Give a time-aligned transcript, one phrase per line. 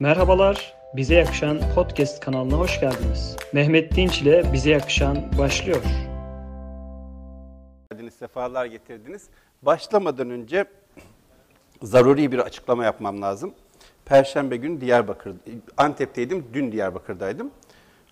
[0.00, 3.36] Merhabalar, Bize Yakışan Podcast kanalına hoş geldiniz.
[3.52, 5.82] Mehmet Dinç ile Bize Yakışan başlıyor.
[7.90, 9.28] geldiniz, sefalar getirdiniz.
[9.62, 10.64] Başlamadan önce
[11.82, 13.54] zaruri bir açıklama yapmam lazım.
[14.04, 15.32] Perşembe günü Diyarbakır,
[15.76, 17.50] Antep'teydim, dün Diyarbakır'daydım.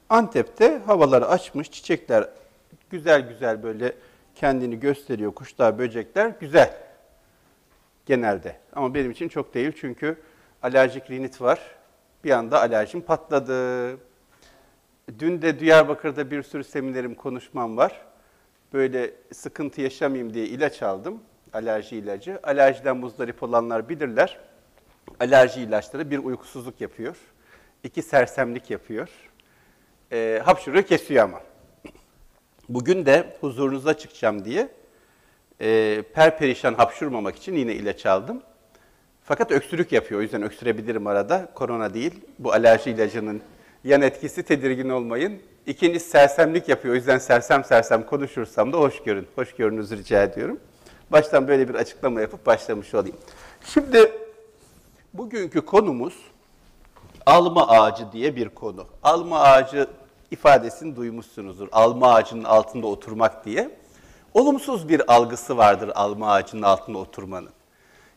[0.09, 2.29] Antep'te havaları açmış, çiçekler
[2.91, 3.93] güzel güzel böyle
[4.35, 6.75] kendini gösteriyor, kuşlar, böcekler güzel
[8.07, 8.57] genelde.
[8.73, 10.16] Ama benim için çok değil çünkü
[10.62, 11.73] alerjik rinit var.
[12.25, 13.91] Bir anda alerjim patladı.
[15.19, 18.01] Dün de Diyarbakır'da bir sürü seminerim, konuşmam var.
[18.73, 22.41] Böyle sıkıntı yaşamayayım diye ilaç aldım, alerji ilacı.
[22.42, 24.38] Alerjiden muzdarip olanlar bilirler.
[25.20, 27.16] Alerji ilaçları bir uykusuzluk yapıyor,
[27.82, 29.09] iki sersemlik yapıyor.
[30.12, 31.41] E, hapşuruyor, kesiyor ama.
[32.68, 34.68] Bugün de huzurunuza çıkacağım diye
[35.60, 38.43] e, perperişan hapşurmamak için yine ilaç aldım.
[39.24, 40.20] Fakat öksürük yapıyor.
[40.20, 41.48] O yüzden öksürebilirim arada.
[41.55, 42.15] Korona değil.
[42.38, 43.42] Bu alerji ilacının
[43.84, 45.42] yan etkisi tedirgin olmayın.
[45.66, 46.95] İkincisi sersemlik yapıyor.
[46.95, 49.26] O yüzden sersem sersem konuşursam da hoş görün.
[49.34, 50.60] Hoş görünüzü rica ediyorum.
[51.12, 53.16] Baştan böyle bir açıklama yapıp başlamış olayım.
[53.65, 54.12] Şimdi
[55.15, 56.15] bugünkü konumuz
[57.27, 58.87] alma ağacı diye bir konu.
[59.02, 59.87] Alma ağacı
[60.30, 61.68] ifadesini duymuşsunuzdur.
[61.73, 63.71] Alma ağacının altında oturmak diye.
[64.34, 67.50] Olumsuz bir algısı vardır alma ağacının altında oturmanın.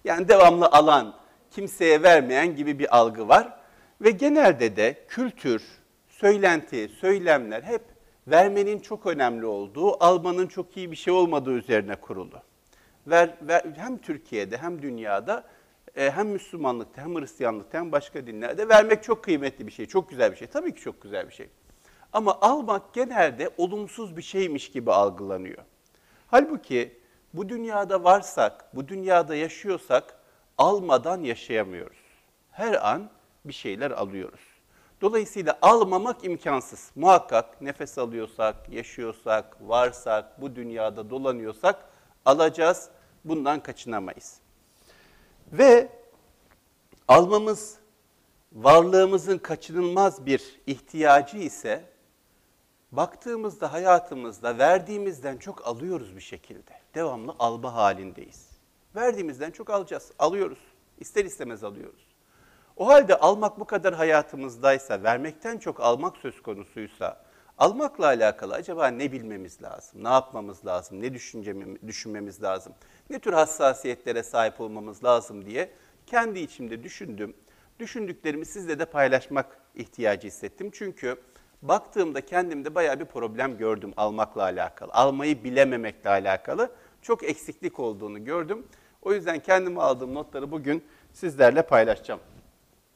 [0.08, 1.16] Yani devamlı alan,
[1.52, 3.58] kimseye vermeyen gibi bir algı var.
[4.02, 5.64] Ve genelde de kültür,
[6.08, 7.82] söylenti, söylemler hep
[8.28, 12.42] vermenin çok önemli olduğu, almanın çok iyi bir şey olmadığı üzerine kurulu.
[13.08, 15.44] Ver, ver, hem Türkiye'de hem dünyada
[15.96, 20.32] e, hem Müslümanlıkta hem Hristiyanlıkta hem başka dinlerde vermek çok kıymetli bir şey, çok güzel
[20.32, 20.48] bir şey.
[20.48, 21.50] Tabii ki çok güzel bir şey.
[22.14, 25.64] Ama almak genelde olumsuz bir şeymiş gibi algılanıyor.
[26.28, 26.97] Halbuki
[27.34, 30.18] bu dünyada varsak, bu dünyada yaşıyorsak
[30.58, 31.98] almadan yaşayamıyoruz.
[32.52, 33.10] Her an
[33.46, 34.58] bir şeyler alıyoruz.
[35.02, 36.92] Dolayısıyla almamak imkansız.
[36.96, 41.90] Muhakkak nefes alıyorsak, yaşıyorsak, varsak, bu dünyada dolanıyorsak
[42.26, 42.90] alacağız.
[43.26, 44.38] Bundan kaçınamayız.
[45.52, 45.90] Ve
[47.08, 47.78] almamız
[48.54, 51.84] varlığımızın kaçınılmaz bir ihtiyacı ise
[52.92, 56.72] baktığımızda hayatımızda verdiğimizden çok alıyoruz bir şekilde.
[56.98, 58.50] Devamlı alma halindeyiz.
[58.96, 60.12] Verdiğimizden çok alacağız.
[60.20, 60.60] Alıyoruz.
[61.00, 62.08] İster istemez alıyoruz.
[62.78, 67.24] O halde almak bu kadar hayatımızdaysa, vermekten çok almak söz konusuysa,
[67.58, 71.14] almakla alakalı acaba ne bilmemiz lazım, ne yapmamız lazım, ne
[71.88, 72.74] düşünmemiz lazım,
[73.10, 75.72] ne tür hassasiyetlere sahip olmamız lazım diye
[76.06, 77.34] kendi içimde düşündüm.
[77.80, 80.70] Düşündüklerimi sizle de paylaşmak ihtiyacı hissettim.
[80.74, 81.18] Çünkü
[81.62, 84.92] baktığımda kendimde bayağı bir problem gördüm almakla alakalı.
[84.94, 86.72] Almayı bilememekle alakalı
[87.02, 88.66] çok eksiklik olduğunu gördüm.
[89.02, 92.20] O yüzden kendime aldığım notları bugün sizlerle paylaşacağım.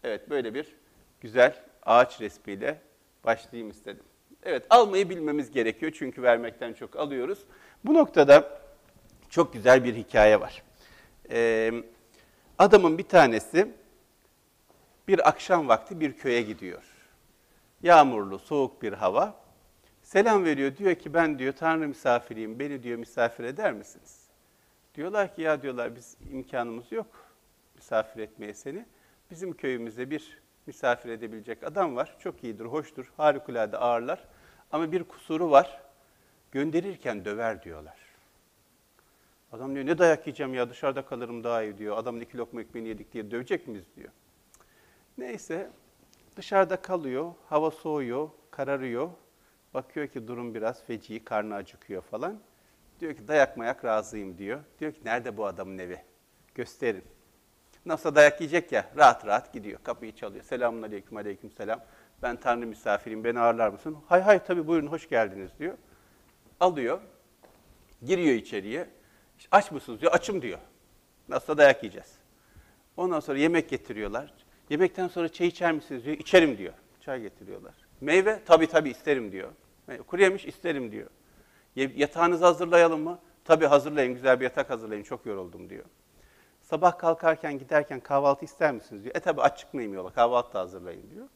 [0.03, 0.75] Evet böyle bir
[1.21, 2.81] güzel ağaç resmiyle
[3.23, 4.03] başlayayım istedim.
[4.43, 7.39] Evet almayı bilmemiz gerekiyor çünkü vermekten çok alıyoruz.
[7.85, 8.61] Bu noktada
[9.29, 10.63] çok güzel bir hikaye var.
[11.31, 11.71] Ee,
[12.57, 13.71] adamın bir tanesi
[15.07, 16.83] bir akşam vakti bir köye gidiyor.
[17.83, 19.35] Yağmurlu, soğuk bir hava.
[20.11, 20.77] Selam veriyor.
[20.77, 22.59] Diyor ki ben diyor Tanrı misafiriyim.
[22.59, 24.27] Beni diyor misafir eder misiniz?
[24.95, 27.07] Diyorlar ki ya diyorlar biz imkanımız yok
[27.75, 28.85] misafir etmeye seni.
[29.31, 32.15] Bizim köyümüzde bir misafir edebilecek adam var.
[32.19, 34.27] Çok iyidir, hoştur, harikulade ağırlar.
[34.71, 35.81] Ama bir kusuru var.
[36.51, 37.99] Gönderirken döver diyorlar.
[39.51, 41.97] Adam diyor ne dayak yiyeceğim ya dışarıda kalırım daha iyi diyor.
[41.97, 44.09] Adamın iki lokma ekmeğini yedik diye dövecek miyiz diyor.
[45.17, 45.69] Neyse
[46.35, 49.09] dışarıda kalıyor, hava soğuyor, kararıyor.
[49.73, 52.39] Bakıyor ki durum biraz feci, karnı acıkıyor falan.
[52.99, 54.59] Diyor ki dayak mayak razıyım diyor.
[54.79, 56.01] Diyor ki nerede bu adamın evi?
[56.55, 57.03] Gösterin.
[57.85, 59.79] Nasıl dayak yiyecek ya rahat rahat gidiyor.
[59.83, 60.43] Kapıyı çalıyor.
[60.43, 61.81] Selamun aleyküm aleyküm selam.
[62.21, 63.97] Ben Tanrı misafiriyim beni ağırlar mısın?
[64.07, 65.77] Hay hay tabii buyurun hoş geldiniz diyor.
[66.59, 67.01] Alıyor.
[68.01, 68.89] Giriyor içeriye.
[69.51, 70.11] Aç mısınız diyor.
[70.11, 70.59] Açım diyor.
[71.29, 72.15] Nasıl dayak yiyeceğiz.
[72.97, 74.33] Ondan sonra yemek getiriyorlar.
[74.69, 76.17] Yemekten sonra çay içer misiniz diyor.
[76.17, 76.73] İçerim diyor.
[77.01, 77.73] Çay getiriyorlar.
[78.01, 79.49] Meyve tabii tabii isterim diyor.
[80.07, 81.09] Kuru yemiş isterim diyor.
[81.75, 83.19] Yatağınızı hazırlayalım mı?
[83.45, 85.85] Tabii hazırlayın güzel bir yatak hazırlayın çok yoruldum diyor.
[86.61, 89.15] Sabah kalkarken giderken kahvaltı ister misiniz diyor.
[89.15, 91.27] E tabi aç çıkmayayım yola kahvaltı da hazırlayın diyor.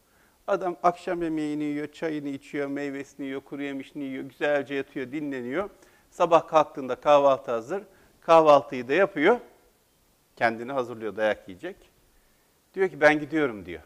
[0.46, 5.70] Adam akşam yemeğini yiyor, çayını içiyor, meyvesini yiyor, kuru yemişini yiyor, güzelce yatıyor, dinleniyor.
[6.10, 7.82] Sabah kalktığında kahvaltı hazır.
[8.20, 9.40] Kahvaltıyı da yapıyor.
[10.36, 11.76] Kendini hazırlıyor, dayak yiyecek.
[12.74, 13.82] Diyor ki ben gidiyorum diyor.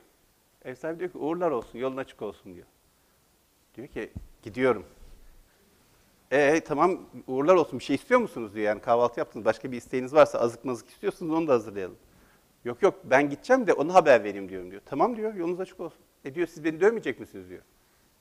[0.65, 2.67] Ev sahibi diyor ki uğurlar olsun, yolun açık olsun diyor.
[3.75, 4.84] Diyor ki gidiyorum.
[6.31, 8.66] E tamam uğurlar olsun bir şey istiyor musunuz diyor.
[8.66, 11.96] Yani kahvaltı yaptınız başka bir isteğiniz varsa azık mazık istiyorsunuz onu da hazırlayalım.
[12.64, 14.82] Yok yok ben gideceğim de ona haber vereyim diyorum diyor.
[14.87, 16.00] Tamam diyor yolunuz açık olsun.
[16.25, 17.62] E diyor siz beni dövmeyecek misiniz diyor.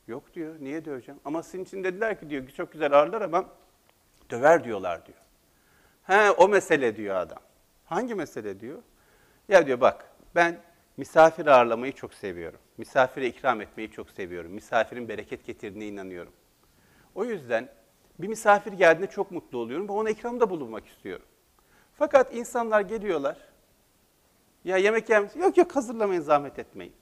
[0.08, 1.20] Yok diyor niye döveceğim?
[1.26, 3.46] Ama sizin için dediler ki diyor çok güzel ağırlar ama
[4.30, 5.18] döver diyorlar diyor.
[6.04, 7.40] He o mesele diyor adam.
[7.86, 8.80] Hangi mesele diyor?
[9.50, 10.60] Ya diyor bak ben
[11.00, 12.60] misafir ağırlamayı çok seviyorum.
[12.78, 14.52] Misafire ikram etmeyi çok seviyorum.
[14.52, 16.32] Misafirin bereket getirdiğine inanıyorum.
[17.16, 17.70] O yüzden
[18.20, 21.26] bir misafir geldiğinde çok mutlu oluyorum ve ona ikramda bulunmak istiyorum.
[21.94, 23.38] Fakat insanlar geliyorlar.
[24.66, 25.42] Ya yemek yer misin?
[25.42, 26.94] Yok yok hazırlamayın zahmet etmeyin.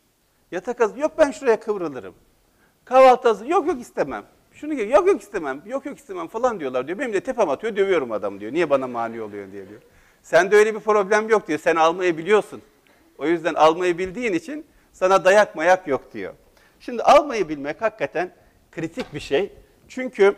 [0.51, 0.97] Yatak hazır.
[0.97, 2.15] Yok ben şuraya kıvrılırım.
[2.85, 3.45] Kahvaltı hazır.
[3.45, 4.25] Yok yok istemem.
[4.53, 4.89] Şunu gel.
[4.89, 5.61] Yok yok istemem.
[5.65, 7.00] Yok yok istemem falan diyorlar diyor.
[7.00, 8.53] Benim de tepem atıyor dövüyorum adam diyor.
[8.53, 9.81] Niye bana mani oluyor diye diyor.
[10.21, 11.59] Sende öyle bir problem yok diyor.
[11.59, 12.61] Sen almayı biliyorsun.
[13.17, 16.33] O yüzden almayı bildiğin için sana dayak mayak yok diyor.
[16.79, 18.31] Şimdi almayı bilmek hakikaten
[18.71, 19.53] kritik bir şey.
[19.87, 20.35] Çünkü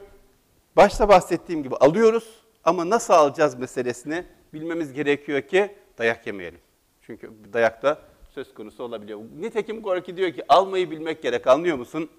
[0.76, 4.24] başta bahsettiğim gibi alıyoruz ama nasıl alacağız meselesini
[4.54, 6.60] bilmemiz gerekiyor ki dayak yemeyelim.
[7.02, 9.20] Çünkü dayak da söz konusu olabiliyor.
[9.40, 12.10] Nitekim Gorki diyor ki almayı bilmek gerek anlıyor musun?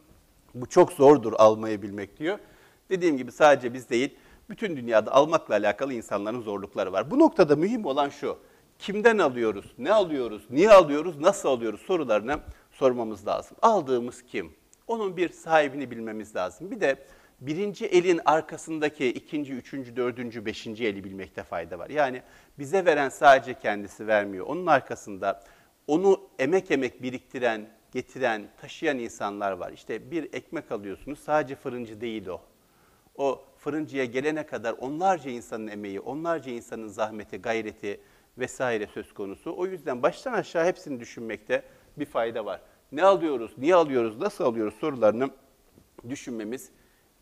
[0.55, 2.39] Bu çok zordur almayı bilmek diyor.
[2.91, 4.17] Dediğim gibi sadece biz değil,
[4.49, 7.11] bütün dünyada almakla alakalı insanların zorlukları var.
[7.11, 8.39] Bu noktada mühim olan şu,
[8.81, 12.41] kimden alıyoruz, ne alıyoruz, niye alıyoruz, nasıl alıyoruz sorularını
[12.73, 13.57] sormamız lazım.
[13.63, 14.53] Aldığımız kim?
[14.87, 16.71] Onun bir sahibini bilmemiz lazım.
[16.71, 16.97] Bir de
[17.41, 21.91] birinci elin arkasındaki ikinci, üçüncü, dördüncü, beşinci eli bilmekte fayda var.
[21.91, 22.23] Yani
[22.59, 24.47] bize veren sadece kendisi vermiyor.
[24.47, 25.45] Onun arkasında
[25.87, 29.73] onu emek emek biriktiren, getiren, taşıyan insanlar var.
[29.73, 32.41] İşte bir ekmek alıyorsunuz sadece fırıncı değil o.
[33.17, 38.01] O fırıncıya gelene kadar onlarca insanın emeği, onlarca insanın zahmeti, gayreti
[38.39, 39.55] vesaire söz konusu.
[39.57, 41.63] O yüzden baştan aşağı hepsini düşünmekte
[41.97, 42.61] bir fayda var.
[42.93, 45.31] Ne alıyoruz, niye alıyoruz, nasıl alıyoruz sorularını
[46.09, 46.71] düşünmemiz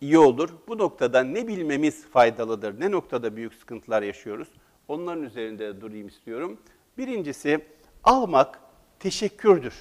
[0.00, 0.50] iyi olur.
[0.68, 4.48] Bu noktada ne bilmemiz faydalıdır, ne noktada büyük sıkıntılar yaşıyoruz
[4.88, 6.60] onların üzerinde durayım istiyorum.
[6.98, 7.64] Birincisi
[8.04, 8.60] almak
[8.98, 9.74] teşekkürdür.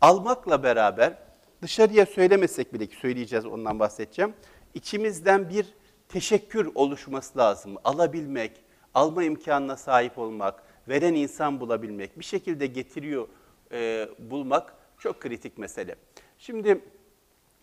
[0.00, 1.18] Almakla beraber
[1.62, 4.34] dışarıya söylemesek bile ki söyleyeceğiz ondan bahsedeceğim.
[4.74, 5.66] İçimizden bir
[6.08, 7.76] teşekkür oluşması lazım.
[7.84, 13.28] Alabilmek, alma imkanına sahip olmak, veren insan bulabilmek, bir şekilde getiriyor
[13.72, 15.96] e, bulmak çok kritik mesele.
[16.38, 16.80] Şimdi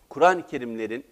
[0.08, 1.04] Kur'an-ı Kerimlerin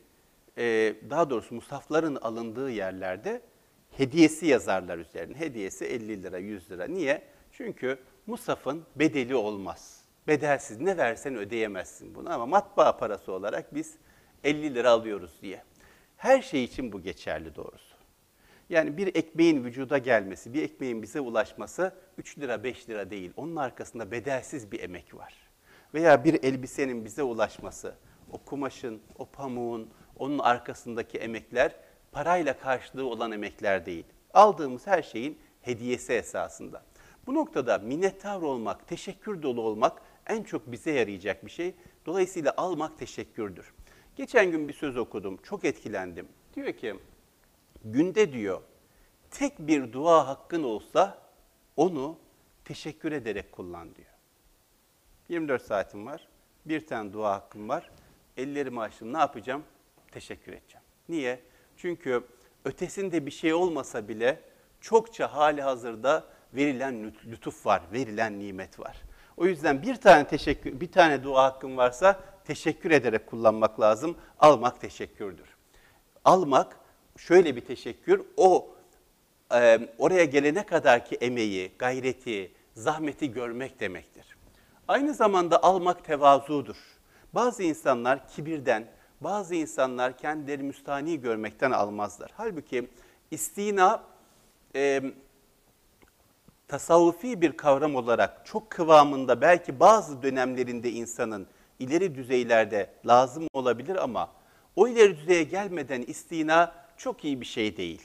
[0.59, 3.43] e, daha doğrusu musafların alındığı yerlerde
[3.91, 5.39] hediyesi yazarlar üzerine.
[5.39, 6.87] Hediyesi 50 lira, 100 lira.
[6.87, 7.23] Niye?
[7.53, 10.05] Çünkü musafın bedeli olmaz.
[10.27, 13.95] Bedelsiz ne versen ödeyemezsin bunu ama matbaa parası olarak biz
[14.45, 15.63] 50 lira alıyoruz diye.
[16.17, 17.94] Her şey için bu geçerli doğrusu.
[18.69, 23.33] Yani bir ekmeğin vücuda gelmesi, bir ekmeğin bize ulaşması 3 lira 5 lira değil.
[23.37, 25.35] Onun arkasında bedelsiz bir emek var.
[25.95, 27.95] Veya bir elbisenin bize ulaşması,
[28.33, 31.77] o kumaşın, o pamuğun, onun arkasındaki emekler
[32.13, 34.05] parayla karşılığı olan emekler değil.
[34.35, 36.83] Aldığımız her şeyin hediyesi esasında.
[37.27, 41.75] Bu noktada minnettar olmak, teşekkür dolu olmak en çok bize yarayacak bir şey.
[42.07, 43.75] Dolayısıyla almak teşekkürdür.
[44.17, 46.29] Geçen gün bir söz okudum, çok etkilendim.
[46.55, 46.95] Diyor ki,
[47.85, 48.61] günde diyor,
[49.31, 51.19] tek bir dua hakkın olsa
[51.77, 52.19] onu
[52.65, 54.09] teşekkür ederek kullan diyor.
[55.29, 56.29] 24 saatim var,
[56.65, 57.91] bir tane dua hakkım var.
[58.37, 59.65] Ellerimi açtım, ne yapacağım?
[60.13, 60.85] Teşekkür edeceğim.
[61.09, 61.41] Niye?
[61.77, 62.25] Çünkü
[62.65, 64.41] ötesinde bir şey olmasa bile
[64.81, 69.03] çokça hali hazırda verilen lütuf var, verilen nimet var.
[69.37, 74.17] O yüzden bir tane teşekkür, bir tane dua hakkın varsa teşekkür ederek kullanmak lazım.
[74.39, 75.49] Almak teşekkürdür.
[76.25, 76.77] Almak
[77.17, 78.69] şöyle bir teşekkür, o
[79.55, 84.37] e, oraya gelene kadarki emeği, gayreti, zahmeti görmek demektir.
[84.89, 86.77] Aynı zamanda almak tevazudur.
[87.35, 88.87] Bazı insanlar kibirden,
[89.21, 92.31] bazı insanlar kendileri müstani görmekten almazlar.
[92.37, 92.89] Halbuki
[93.31, 94.03] istina
[94.75, 95.03] e,
[96.69, 101.47] tasavvufi bir kavram olarak çok kıvamında belki bazı dönemlerinde insanın
[101.79, 104.31] ileri düzeylerde lazım olabilir ama
[104.77, 108.03] o ileri düzeye gelmeden istina çok iyi bir şey değil.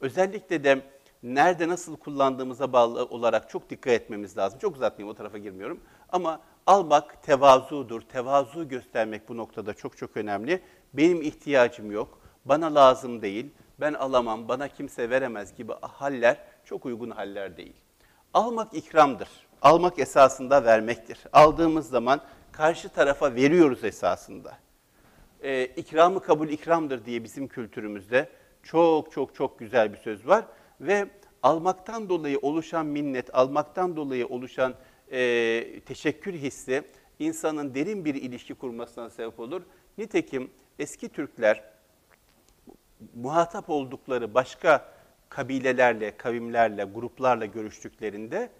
[0.00, 0.82] Özellikle de
[1.22, 4.58] nerede nasıl kullandığımıza bağlı olarak çok dikkat etmemiz lazım.
[4.58, 5.80] Çok uzatmayayım o tarafa girmiyorum.
[6.08, 8.00] Ama almak tevazudur.
[8.00, 10.62] Tevazu göstermek bu noktada çok çok önemli.
[10.92, 13.50] Benim ihtiyacım yok, bana lazım değil,
[13.80, 17.74] ben alamam, bana kimse veremez gibi haller çok uygun haller değil.
[18.34, 19.28] Almak ikramdır.
[19.62, 21.18] Almak esasında vermektir.
[21.32, 22.20] Aldığımız zaman
[22.52, 24.56] karşı tarafa veriyoruz esasında.
[25.44, 28.28] Ee, ikramı kabul ikramdır diye bizim kültürümüzde
[28.62, 30.44] çok çok çok güzel bir söz var.
[30.80, 31.06] Ve
[31.42, 34.74] almaktan dolayı oluşan minnet, almaktan dolayı oluşan
[35.12, 36.82] e, teşekkür hissi
[37.18, 39.62] insanın derin bir ilişki kurmasına sebep olur.
[39.98, 41.64] Nitekim eski Türkler
[43.14, 44.94] muhatap oldukları başka
[45.28, 48.50] kabilelerle, kavimlerle, gruplarla görüştüklerinde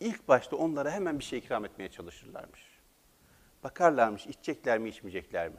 [0.00, 2.80] ilk başta onlara hemen bir şey ikram etmeye çalışırlarmış.
[3.62, 5.56] Bakarlarmış içecekler mi içmeyecekler mi?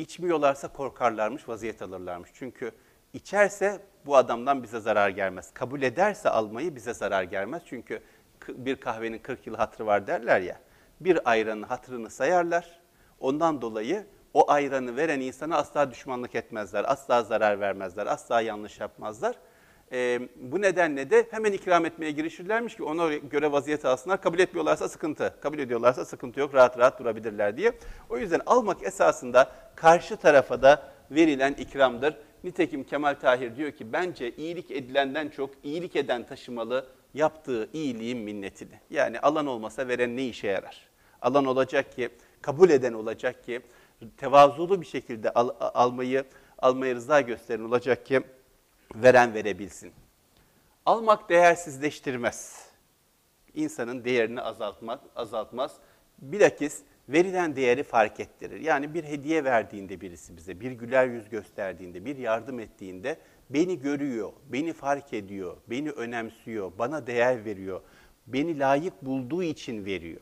[0.00, 2.30] İçmiyorlarsa korkarlarmış vaziyet alırlarmış.
[2.34, 2.72] Çünkü
[3.12, 5.54] içerse bu adamdan bize zarar gelmez.
[5.54, 7.62] Kabul ederse almayı bize zarar gelmez.
[7.66, 8.02] Çünkü
[8.48, 10.60] bir kahvenin 40 yıl hatırı var derler ya.
[11.00, 12.80] Bir ayranın hatırını sayarlar.
[13.20, 19.36] Ondan dolayı o ayranı veren insana asla düşmanlık etmezler, asla zarar vermezler, asla yanlış yapmazlar.
[19.92, 24.22] E, bu nedenle de hemen ikram etmeye girişirlermiş ki ona göre vaziyet alsınlar.
[24.22, 27.72] Kabul etmiyorlarsa sıkıntı, kabul ediyorlarsa sıkıntı yok, rahat rahat durabilirler diye.
[28.08, 32.16] O yüzden almak esasında karşı tarafa da verilen ikramdır.
[32.44, 38.80] Nitekim Kemal Tahir diyor ki bence iyilik edilenden çok iyilik eden taşımalı yaptığı iyiliğin minnetini.
[38.90, 40.88] Yani alan olmasa veren ne işe yarar?
[41.22, 42.08] Alan olacak ki,
[42.42, 43.60] kabul eden olacak ki,
[44.16, 46.24] tevazulu bir şekilde al, almayı
[46.58, 48.20] almayı rıza gösteren olacak ki
[48.94, 49.92] veren verebilsin.
[50.86, 52.70] Almak değersizleştirmez.
[53.54, 55.76] İnsanın değerini azaltmak, azaltmaz.
[56.18, 58.60] Bilakis verilen değeri fark ettirir.
[58.60, 63.18] Yani bir hediye verdiğinde birisi bize, bir güler yüz gösterdiğinde, bir yardım ettiğinde
[63.50, 67.80] beni görüyor, beni fark ediyor, beni önemsiyor, bana değer veriyor,
[68.26, 70.20] beni layık bulduğu için veriyor.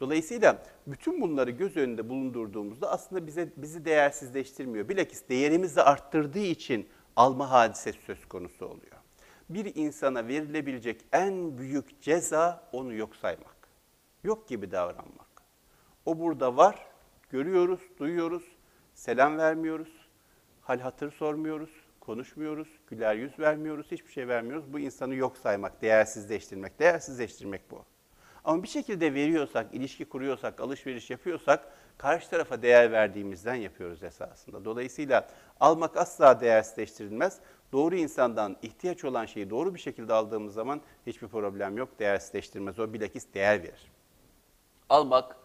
[0.00, 4.88] Dolayısıyla bütün bunları göz önünde bulundurduğumuzda aslında bize bizi değersizleştirmiyor.
[4.88, 8.96] Bilakis değerimizi arttırdığı için alma hadisesi söz konusu oluyor.
[9.50, 13.56] Bir insana verilebilecek en büyük ceza onu yok saymak.
[14.24, 15.28] Yok gibi davranmak.
[16.06, 16.86] O burada var,
[17.30, 18.42] görüyoruz, duyuyoruz,
[18.94, 20.08] selam vermiyoruz,
[20.60, 24.72] hal hatır sormuyoruz, konuşmuyoruz, güler yüz vermiyoruz, hiçbir şey vermiyoruz.
[24.72, 26.78] Bu insanı yok saymak, değersizleştirmek.
[26.78, 27.84] Değersizleştirmek bu.
[28.44, 34.64] Ama bir şekilde veriyorsak, ilişki kuruyorsak, alışveriş yapıyorsak karşı tarafa değer verdiğimizden yapıyoruz esasında.
[34.64, 35.28] Dolayısıyla
[35.60, 37.38] almak asla değersizleştirilmez.
[37.72, 41.98] Doğru insandan ihtiyaç olan şeyi doğru bir şekilde aldığımız zaman hiçbir problem yok.
[41.98, 42.78] Değersizleştirmez.
[42.78, 43.92] O bilakis değer verir.
[44.88, 45.36] Almak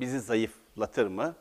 [0.00, 1.34] bizi zayıflatır mı?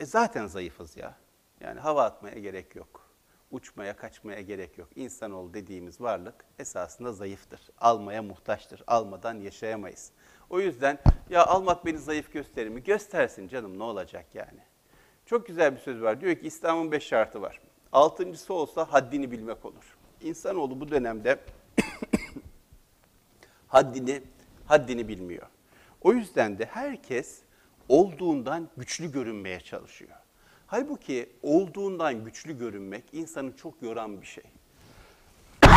[0.00, 1.14] E zaten zayıfız ya.
[1.60, 3.10] Yani hava atmaya gerek yok.
[3.50, 4.88] Uçmaya, kaçmaya gerek yok.
[4.96, 7.60] İnsanoğlu dediğimiz varlık esasında zayıftır.
[7.78, 8.82] Almaya muhtaçtır.
[8.86, 10.12] Almadan yaşayamayız.
[10.50, 10.98] O yüzden
[11.30, 12.82] ya almak beni zayıf gösterir mi?
[12.82, 14.60] Göstersin canım ne olacak yani.
[15.26, 16.20] Çok güzel bir söz var.
[16.20, 17.60] Diyor ki İslam'ın beş şartı var.
[17.92, 19.96] Altıncısı olsa haddini bilmek olur.
[20.20, 21.38] İnsanoğlu bu dönemde
[23.68, 24.22] haddini
[24.66, 25.46] haddini bilmiyor.
[26.00, 27.40] O yüzden de herkes
[27.88, 30.10] olduğundan güçlü görünmeye çalışıyor.
[30.66, 34.44] Halbuki olduğundan güçlü görünmek insanı çok yoran bir şey.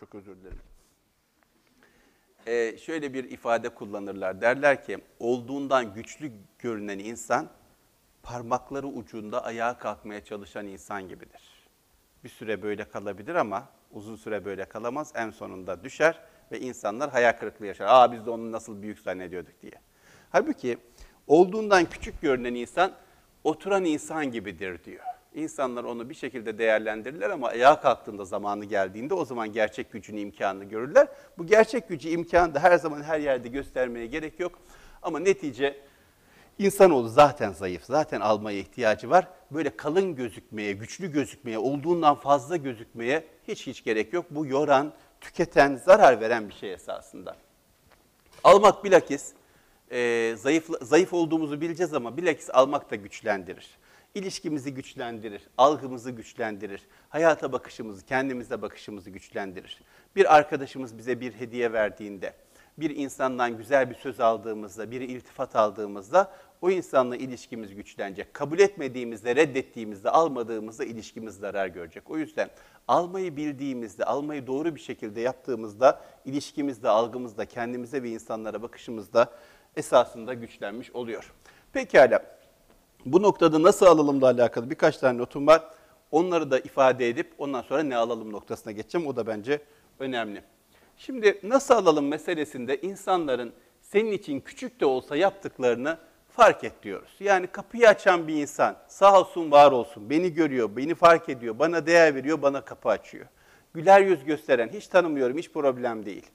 [0.00, 0.58] çok özür dilerim.
[2.46, 4.40] Ee, şöyle bir ifade kullanırlar.
[4.40, 7.48] Derler ki olduğundan güçlü görünen insan
[8.22, 11.68] parmakları ucunda ayağa kalkmaya çalışan insan gibidir.
[12.24, 15.12] Bir süre böyle kalabilir ama uzun süre böyle kalamaz.
[15.14, 16.20] En sonunda düşer
[16.52, 17.86] ve insanlar hayal kırıklığı yaşar.
[17.88, 19.72] Aa biz de onu nasıl büyük zannediyorduk diye.
[20.30, 20.78] Halbuki
[21.26, 22.92] olduğundan küçük görünen insan
[23.44, 25.04] oturan insan gibidir diyor.
[25.36, 30.64] İnsanlar onu bir şekilde değerlendirirler ama ayağa kalktığında zamanı geldiğinde o zaman gerçek gücünü, imkanını
[30.64, 31.08] görürler.
[31.38, 34.58] Bu gerçek gücü, imkanı da her zaman her yerde göstermeye gerek yok.
[35.02, 35.80] Ama netice
[36.58, 39.28] insanoğlu zaten zayıf, zaten almaya ihtiyacı var.
[39.50, 44.26] Böyle kalın gözükmeye, güçlü gözükmeye, olduğundan fazla gözükmeye hiç hiç gerek yok.
[44.30, 47.36] Bu yoran, tüketen, zarar veren bir şey esasında.
[48.44, 49.32] Almak bilakis
[49.90, 53.78] e, zayıf, zayıf olduğumuzu bileceğiz ama bilakis almak da güçlendirir.
[54.16, 59.82] İlişkimizi güçlendirir, algımızı güçlendirir, hayata bakışımızı, kendimize bakışımızı güçlendirir.
[60.16, 62.32] Bir arkadaşımız bize bir hediye verdiğinde,
[62.78, 66.32] bir insandan güzel bir söz aldığımızda, bir iltifat aldığımızda
[66.62, 68.34] o insanla ilişkimiz güçlenecek.
[68.34, 72.10] Kabul etmediğimizde, reddettiğimizde, almadığımızda ilişkimiz zarar görecek.
[72.10, 72.50] O yüzden
[72.88, 79.32] almayı bildiğimizde, almayı doğru bir şekilde yaptığımızda ilişkimizde, algımızda, kendimize ve insanlara bakışımızda
[79.76, 81.32] esasında güçlenmiş oluyor.
[81.72, 82.35] Pekala.
[83.06, 85.62] Bu noktada nasıl alalımla alakalı birkaç tane notum var.
[86.10, 89.06] Onları da ifade edip ondan sonra ne alalım noktasına geçeceğim.
[89.06, 89.60] O da bence
[89.98, 90.42] önemli.
[90.96, 95.98] Şimdi nasıl alalım meselesinde insanların senin için küçük de olsa yaptıklarını
[96.30, 97.16] fark et diyoruz.
[97.20, 101.86] Yani kapıyı açan bir insan sağ olsun var olsun beni görüyor, beni fark ediyor, bana
[101.86, 103.26] değer veriyor, bana kapı açıyor.
[103.74, 106.26] Güler yüz gösteren hiç tanımıyorum hiç problem değil.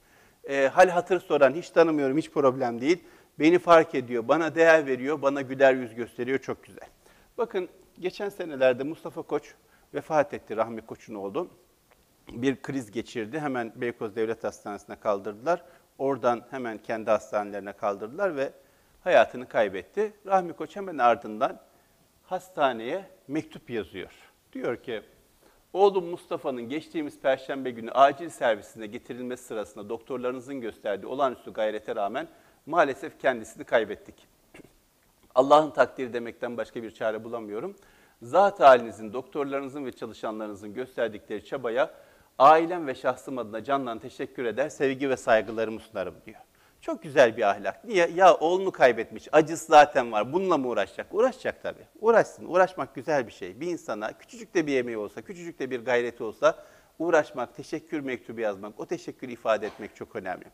[0.50, 3.04] E, hal hatır soran hiç tanımıyorum hiç problem değil.
[3.40, 6.90] Beni fark ediyor, bana değer veriyor, bana güler yüz gösteriyor çok güzel.
[7.38, 7.70] Bakın
[8.00, 9.54] geçen senelerde Mustafa Koç
[9.94, 11.48] vefat etti, Rahmi Koç'un oğlu.
[12.32, 15.64] Bir kriz geçirdi, hemen Beykoz Devlet Hastanesi'ne kaldırdılar.
[15.98, 18.54] Oradan hemen kendi hastanelerine kaldırdılar ve
[19.04, 20.14] hayatını kaybetti.
[20.26, 21.60] Rahmi Koç hemen ardından
[22.24, 24.12] hastaneye mektup yazıyor.
[24.54, 25.02] Diyor ki
[25.74, 32.28] Oğlum Mustafa'nın geçtiğimiz perşembe günü acil servisine getirilmesi sırasında doktorlarınızın gösterdiği olağanüstü gayrete rağmen
[32.66, 34.28] maalesef kendisini kaybettik.
[35.36, 37.76] Allah'ın takdiri demekten başka bir çare bulamıyorum.
[38.22, 41.92] Zat halinizin, doktorlarınızın ve çalışanlarınızın gösterdikleri çabaya
[42.40, 46.40] ailem ve şahsım adına candan teşekkür eder, sevgi ve saygılarımı sunarım diyor.
[46.82, 47.86] Çok güzel bir ahlak.
[47.86, 48.08] Niye?
[48.16, 50.34] Ya oğlunu kaybetmiş, acısı zaten var.
[50.34, 51.08] Bununla mı uğraşacak?
[51.12, 51.86] Uğraşacak tabii.
[52.00, 52.46] Uğraşsın.
[52.46, 53.60] Uğraşmak güzel bir şey.
[53.60, 56.64] Bir insana küçücük de bir emeği olsa, küçücük de bir gayreti olsa
[57.00, 60.46] uğraşmak, teşekkür mektubu yazmak, o teşekkürü ifade etmek çok önemli.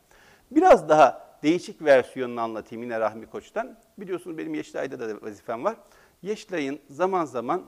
[0.50, 3.78] Biraz daha değişik versiyonunu anlatayım yine Rahmi Koç'tan.
[3.98, 5.76] Biliyorsunuz benim Yeşilay'da da vazifem var.
[6.22, 7.64] Yeşilay'ın zaman zaman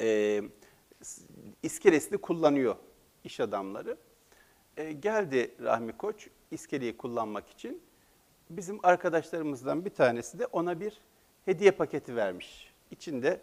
[0.00, 0.42] e,
[1.62, 2.76] iskelesini kullanıyor
[3.24, 3.96] iş adamları.
[4.76, 7.82] E, geldi Rahmi Koç iskeleyi kullanmak için.
[8.50, 11.00] Bizim arkadaşlarımızdan bir tanesi de ona bir
[11.44, 12.72] hediye paketi vermiş.
[12.90, 13.40] İçinde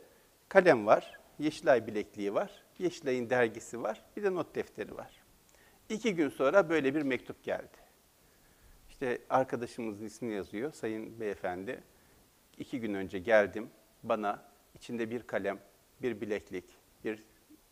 [0.49, 5.11] kalem var, Yeşilay bilekliği var, Yeşilay'ın dergisi var, bir de not defteri var.
[5.89, 7.86] İki gün sonra böyle bir mektup geldi.
[9.01, 11.83] İşte arkadaşımızın ismini yazıyor, sayın beyefendi.
[12.57, 13.69] İki gün önce geldim,
[14.03, 14.43] bana
[14.75, 15.59] içinde bir kalem,
[16.01, 16.65] bir bileklik,
[17.03, 17.23] bir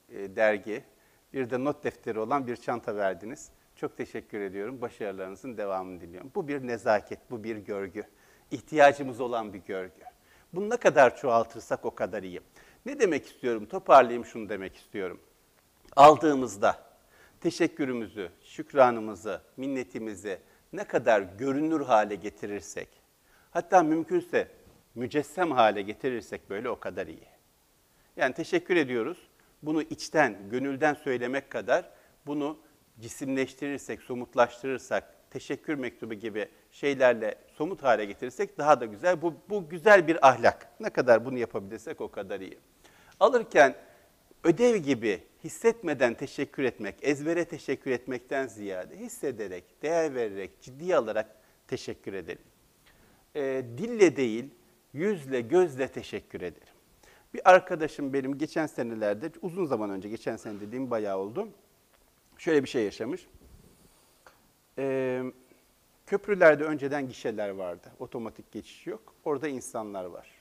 [0.10, 0.84] e, dergi,
[1.34, 3.50] bir de not defteri olan bir çanta verdiniz.
[3.76, 4.82] Çok teşekkür ediyorum.
[4.82, 6.32] Başarılarınızın devamını diliyorum.
[6.36, 8.04] Bu bir nezaket, bu bir görgü.
[8.52, 10.04] İhtiyacımız olan bir görgü.
[10.54, 12.42] Bunu ne kadar çoğaltırsak o kadar iyi.
[12.86, 13.66] Ne demek istiyorum?
[13.66, 15.20] Toparlayayım şunu demek istiyorum.
[15.96, 16.86] Aldığımızda
[17.42, 20.40] teşekkürümüzü, şükranımızı, minnetimizi
[20.76, 22.90] ne kadar görünür hale getirirsek,
[23.52, 24.48] hatta mümkünse
[24.96, 27.28] mücessem hale getirirsek böyle o kadar iyi.
[28.18, 29.18] Yani teşekkür ediyoruz.
[29.62, 31.90] Bunu içten, gönülden söylemek kadar
[32.26, 32.60] bunu
[33.00, 39.22] cisimleştirirsek, somutlaştırırsak, teşekkür mektubu gibi şeylerle somut hale getirirsek daha da güzel.
[39.22, 40.70] Bu, bu güzel bir ahlak.
[40.80, 42.60] Ne kadar bunu yapabilirsek o kadar iyi.
[43.20, 43.76] Alırken
[44.44, 51.36] ödev gibi hissetmeden teşekkür etmek, ezbere teşekkür etmekten ziyade hissederek, değer vererek, ciddiye alarak
[51.68, 52.44] teşekkür edelim.
[53.36, 54.50] E, dille değil,
[54.94, 56.74] yüzle, gözle teşekkür ederim.
[57.34, 61.48] Bir arkadaşım benim geçen senelerde, uzun zaman önce, geçen sene dediğim bayağı oldu.
[62.38, 63.28] Şöyle bir şey yaşamış.
[64.78, 65.24] Ee,
[66.06, 67.92] köprülerde önceden gişeler vardı.
[68.00, 69.14] Otomatik geçiş yok.
[69.26, 70.35] Orada insanlar var.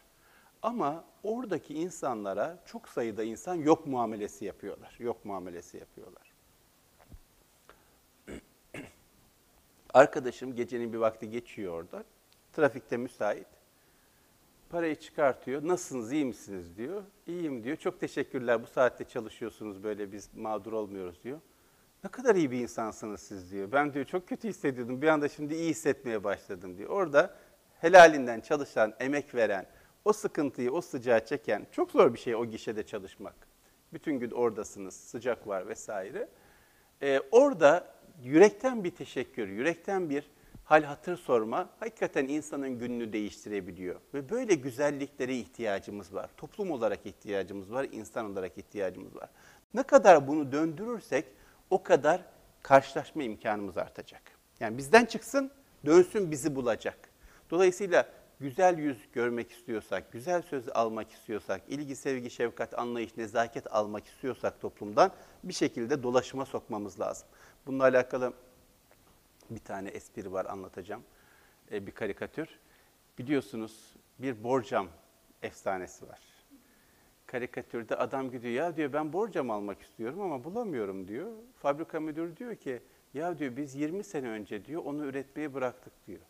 [0.64, 4.96] Ama oradaki insanlara çok sayıda insan yok muamelesi yapıyorlar.
[4.98, 6.32] Yok muamelesi yapıyorlar.
[9.94, 12.04] Arkadaşım gecenin bir vakti geçiyor orada.
[12.52, 13.46] Trafikte müsait.
[14.70, 15.68] Parayı çıkartıyor.
[15.68, 17.02] Nasılsınız, iyi misiniz diyor.
[17.26, 17.76] İyiyim diyor.
[17.76, 18.62] Çok teşekkürler.
[18.62, 21.40] Bu saatte çalışıyorsunuz böyle biz mağdur olmuyoruz diyor.
[22.04, 23.72] Ne kadar iyi bir insansınız siz diyor.
[23.72, 25.02] Ben diyor çok kötü hissediyordum.
[25.02, 26.90] Bir anda şimdi iyi hissetmeye başladım diyor.
[26.90, 27.36] Orada
[27.80, 29.66] helalinden çalışan, emek veren,
[30.04, 33.34] o sıkıntıyı, o sıcağı çeken çok zor bir şey o gişede çalışmak.
[33.92, 36.28] Bütün gün oradasınız, sıcak var vesaire.
[37.02, 40.30] Ee, orada yürekten bir teşekkür, yürekten bir
[40.64, 44.00] hal hatır sorma hakikaten insanın gününü değiştirebiliyor.
[44.14, 46.30] Ve böyle güzelliklere ihtiyacımız var.
[46.36, 49.30] Toplum olarak ihtiyacımız var, insan olarak ihtiyacımız var.
[49.74, 51.24] Ne kadar bunu döndürürsek
[51.70, 52.20] o kadar
[52.62, 54.22] karşılaşma imkanımız artacak.
[54.60, 55.50] Yani bizden çıksın,
[55.86, 56.98] dönsün bizi bulacak.
[57.50, 58.08] Dolayısıyla
[58.40, 64.60] güzel yüz görmek istiyorsak, güzel söz almak istiyorsak, ilgi, sevgi, şefkat, anlayış, nezaket almak istiyorsak
[64.60, 65.12] toplumdan
[65.44, 67.28] bir şekilde dolaşıma sokmamız lazım.
[67.66, 68.32] Bununla alakalı
[69.50, 71.02] bir tane espri var anlatacağım.
[71.70, 72.48] bir karikatür.
[73.18, 74.88] Biliyorsunuz bir borcam
[75.42, 76.34] efsanesi var
[77.34, 81.32] karikatürde adam gidiyor ya diyor ben borcam almak istiyorum ama bulamıyorum diyor.
[81.56, 82.82] Fabrika müdürü diyor ki
[83.14, 86.20] ya diyor biz 20 sene önce diyor onu üretmeyi bıraktık diyor.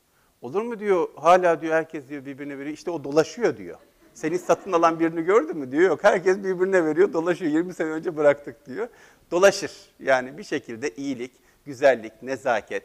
[0.44, 3.78] Olur mu diyor hala diyor herkes diyor birbirine veriyor işte o dolaşıyor diyor.
[4.14, 8.16] Seni satın alan birini gördün mü diyor yok herkes birbirine veriyor dolaşıyor 20 sene önce
[8.16, 8.88] bıraktık diyor.
[9.30, 11.32] Dolaşır yani bir şekilde iyilik,
[11.66, 12.82] güzellik, nezaket,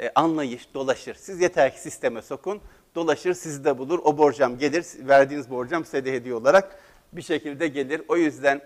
[0.00, 1.14] e, anlayış dolaşır.
[1.14, 2.60] Siz yeter ki sisteme sokun
[2.94, 6.78] dolaşır sizi de bulur o borcam gelir verdiğiniz borcam size de hediye olarak
[7.12, 8.02] bir şekilde gelir.
[8.08, 8.60] O yüzden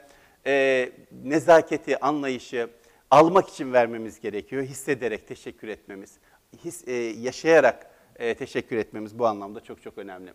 [0.46, 0.88] e,
[1.24, 2.70] nezaketi, anlayışı
[3.10, 4.62] almak için vermemiz gerekiyor.
[4.62, 6.18] Hissederek teşekkür etmemiz,
[6.64, 7.87] his, e, yaşayarak
[8.18, 10.32] e, teşekkür etmemiz bu anlamda çok çok önemli.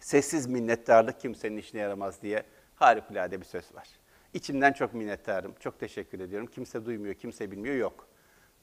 [0.00, 2.42] Sessiz minnettarlık kimsenin işine yaramaz diye
[2.74, 3.88] harikulade bir söz var.
[4.34, 6.46] İçimden çok minnettarım, çok teşekkür ediyorum.
[6.46, 8.08] Kimse duymuyor, kimse bilmiyor, yok.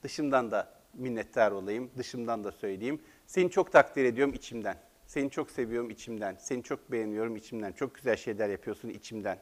[0.04, 3.02] Dışımdan da minnettar olayım, dışımdan da söyleyeyim.
[3.28, 4.78] Seni çok takdir ediyorum içimden.
[5.06, 6.36] Seni çok seviyorum içimden.
[6.40, 7.72] Seni çok beğeniyorum içimden.
[7.72, 9.40] Çok güzel şeyler yapıyorsun içimden.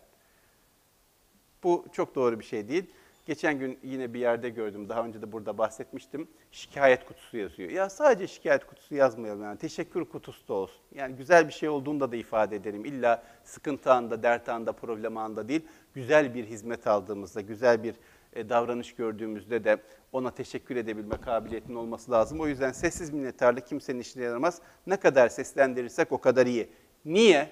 [1.63, 2.91] Bu çok doğru bir şey değil.
[3.27, 4.89] Geçen gün yine bir yerde gördüm.
[4.89, 6.27] Daha önce de burada bahsetmiştim.
[6.51, 7.69] Şikayet kutusu yazıyor.
[7.69, 9.57] Ya sadece şikayet kutusu yazmayalım yani.
[9.57, 10.81] Teşekkür kutusu da olsun.
[10.95, 12.85] Yani güzel bir şey olduğunda da ifade edelim.
[12.85, 15.61] İlla sıkıntı anında, dert anında, problem anında değil.
[15.93, 17.95] Güzel bir hizmet aldığımızda, güzel bir
[18.33, 19.77] e, davranış gördüğümüzde de
[20.11, 22.39] ona teşekkür edebilme kabiliyetinin olması lazım.
[22.39, 24.61] O yüzden sessiz minnettarlık kimsenin işine yaramaz.
[24.87, 26.69] Ne kadar seslendirirsek o kadar iyi.
[27.05, 27.49] Niye?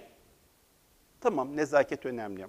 [1.22, 2.48] Tamam nezaket önemli.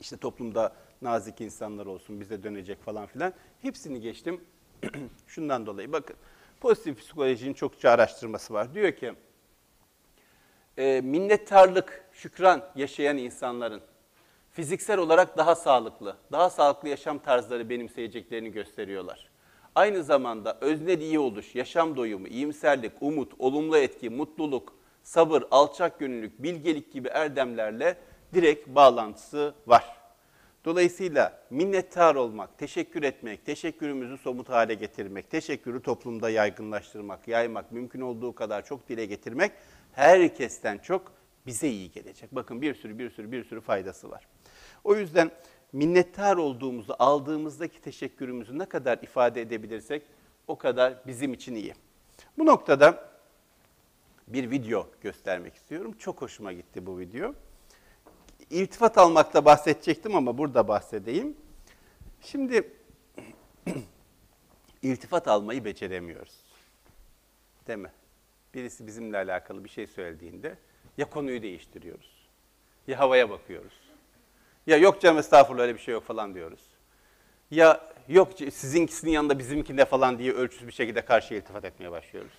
[0.00, 3.32] İşte toplumda nazik insanlar olsun, bize dönecek falan filan.
[3.62, 4.40] Hepsini geçtim.
[5.26, 6.16] Şundan dolayı bakın.
[6.60, 8.74] Pozitif psikolojinin çokça araştırması var.
[8.74, 9.14] Diyor ki
[10.78, 13.82] e, minnettarlık, şükran yaşayan insanların
[14.50, 19.30] fiziksel olarak daha sağlıklı, daha sağlıklı yaşam tarzları benimseyeceklerini gösteriyorlar.
[19.74, 26.42] Aynı zamanda öznel iyi oluş, yaşam doyumu, iyimserlik, umut, olumlu etki, mutluluk, sabır, alçak gönüllülük,
[26.42, 27.96] bilgelik gibi erdemlerle
[28.34, 29.99] direkt bağlantısı var.
[30.64, 38.34] Dolayısıyla minnettar olmak, teşekkür etmek, teşekkürümüzü somut hale getirmek, teşekkürü toplumda yaygınlaştırmak, yaymak, mümkün olduğu
[38.34, 39.52] kadar çok dile getirmek
[39.92, 41.12] herkesten çok
[41.46, 42.34] bize iyi gelecek.
[42.34, 44.28] Bakın bir sürü bir sürü bir sürü faydası var.
[44.84, 45.30] O yüzden
[45.72, 50.02] minnettar olduğumuzu aldığımızdaki teşekkürümüzü ne kadar ifade edebilirsek
[50.46, 51.74] o kadar bizim için iyi.
[52.38, 53.10] Bu noktada
[54.28, 55.94] bir video göstermek istiyorum.
[55.98, 57.34] Çok hoşuma gitti bu video.
[58.50, 61.36] İltifat almakta bahsedecektim ama burada bahsedeyim.
[62.20, 62.72] Şimdi
[64.82, 66.34] iltifat almayı beceremiyoruz.
[67.66, 67.92] Değil mi?
[68.54, 70.58] Birisi bizimle alakalı bir şey söylediğinde
[70.98, 72.20] ya konuyu değiştiriyoruz
[72.90, 73.72] ya havaya bakıyoruz.
[74.66, 76.60] Ya yok canım estağfurullah öyle bir şey yok falan diyoruz.
[77.50, 82.32] Ya yok sizinkisinin yanında bizimkinde falan diye ölçüsüz bir şekilde karşıya iltifat etmeye başlıyoruz.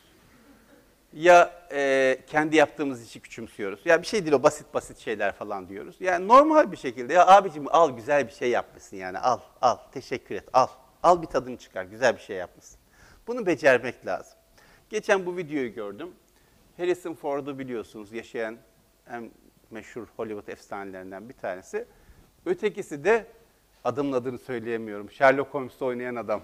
[1.14, 3.86] Ya e, kendi yaptığımız işi küçümsüyoruz.
[3.86, 5.96] Ya bir şey değil o basit basit şeyler falan diyoruz.
[6.00, 10.36] Yani normal bir şekilde ya abicim al güzel bir şey yapmışsın yani al al teşekkür
[10.36, 10.68] et al.
[11.04, 12.80] Al bir tadını çıkar güzel bir şey yapmışsın.
[13.28, 14.38] Bunu becermek lazım.
[14.90, 16.12] Geçen bu videoyu gördüm.
[16.78, 18.58] Harrison Ford'u biliyorsunuz yaşayan
[19.10, 19.32] en
[19.72, 21.86] meşhur Hollywood efsanelerinden bir tanesi.
[22.46, 23.26] Ötekisi de
[23.84, 25.12] adımın adını söyleyemiyorum.
[25.12, 26.42] Sherlock Holmes'ta oynayan adam.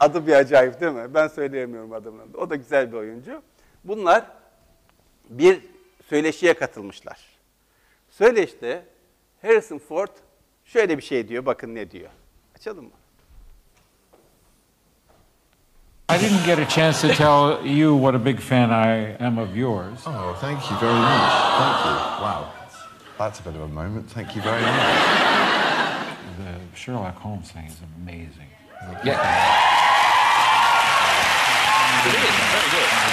[0.00, 1.14] Adı bir acayip değil mi?
[1.14, 2.36] Ben söyleyemiyorum adımın adını.
[2.36, 3.42] O da güzel bir oyuncu.
[3.86, 4.24] Bunlar
[5.30, 5.60] bir
[6.08, 7.18] söyleşiye katılmışlar.
[8.10, 8.84] Söyleşte
[9.42, 10.08] Harrison Ford
[10.64, 11.46] şöyle bir şey diyor.
[11.46, 12.10] Bakın ne diyor.
[12.56, 12.90] Açalım mı?
[16.08, 19.56] I didn't get a chance to tell you what a big fan I am of
[19.56, 20.06] yours.
[20.06, 21.32] Oh, thank you very much.
[21.58, 21.92] Thank you.
[22.20, 22.44] Wow.
[23.18, 24.10] That's a bit of a moment.
[24.14, 24.72] Thank you very much.
[26.38, 28.50] The Sherlock Holmes thing is amazing.
[28.80, 28.94] I
[32.92, 33.05] can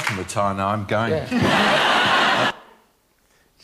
[0.00, 0.68] retire now.
[0.68, 1.22] I'm going.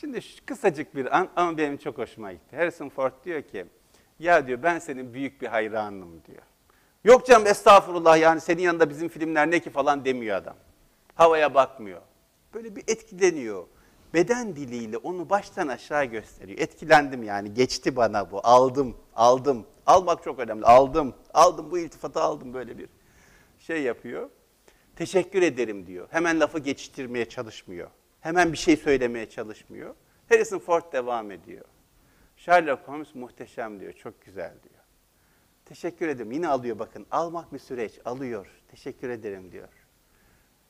[0.00, 2.56] Şimdi şu kısacık bir an ama benim çok hoşuma gitti.
[2.56, 3.66] Harrison Ford diyor ki,
[4.18, 6.42] ya diyor ben senin büyük bir hayranım diyor.
[7.04, 10.56] Yok canım estağfurullah yani senin yanında bizim filmler ne ki falan demiyor adam.
[11.14, 12.00] Havaya bakmıyor.
[12.54, 13.66] Böyle bir etkileniyor.
[14.14, 16.58] Beden diliyle onu baştan aşağı gösteriyor.
[16.58, 18.40] Etkilendim yani geçti bana bu.
[18.42, 19.66] Aldım, aldım.
[19.86, 20.64] Almak çok önemli.
[20.64, 22.88] Aldım, aldım bu iltifatı aldım böyle bir
[23.58, 24.30] şey yapıyor.
[25.00, 26.08] Teşekkür ederim diyor.
[26.10, 27.90] Hemen lafı geçiştirmeye çalışmıyor.
[28.20, 29.94] Hemen bir şey söylemeye çalışmıyor.
[30.28, 31.64] Harrison Ford devam ediyor.
[32.36, 34.84] Sherlock Holmes muhteşem diyor, çok güzel diyor.
[35.64, 36.32] Teşekkür ederim.
[36.32, 37.06] Yine alıyor bakın.
[37.10, 37.92] Almak bir süreç.
[38.04, 38.46] Alıyor.
[38.68, 39.68] Teşekkür ederim diyor.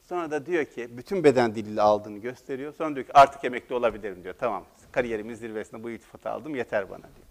[0.03, 2.75] Sonra da diyor ki bütün beden diliyle aldığını gösteriyor.
[2.75, 4.35] Sonra diyor ki artık emekli olabilirim diyor.
[4.39, 7.27] Tamam kariyerimin zirvesinde bu iltifatı aldım yeter bana diyor.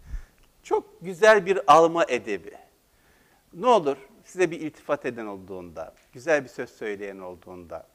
[0.63, 2.51] Çok güzel bir alma edebi.
[3.53, 3.97] Ne olur
[4.29, 7.87] size bir iltifat eden olduğunda, güzel bir söz söyleyen olduğunda,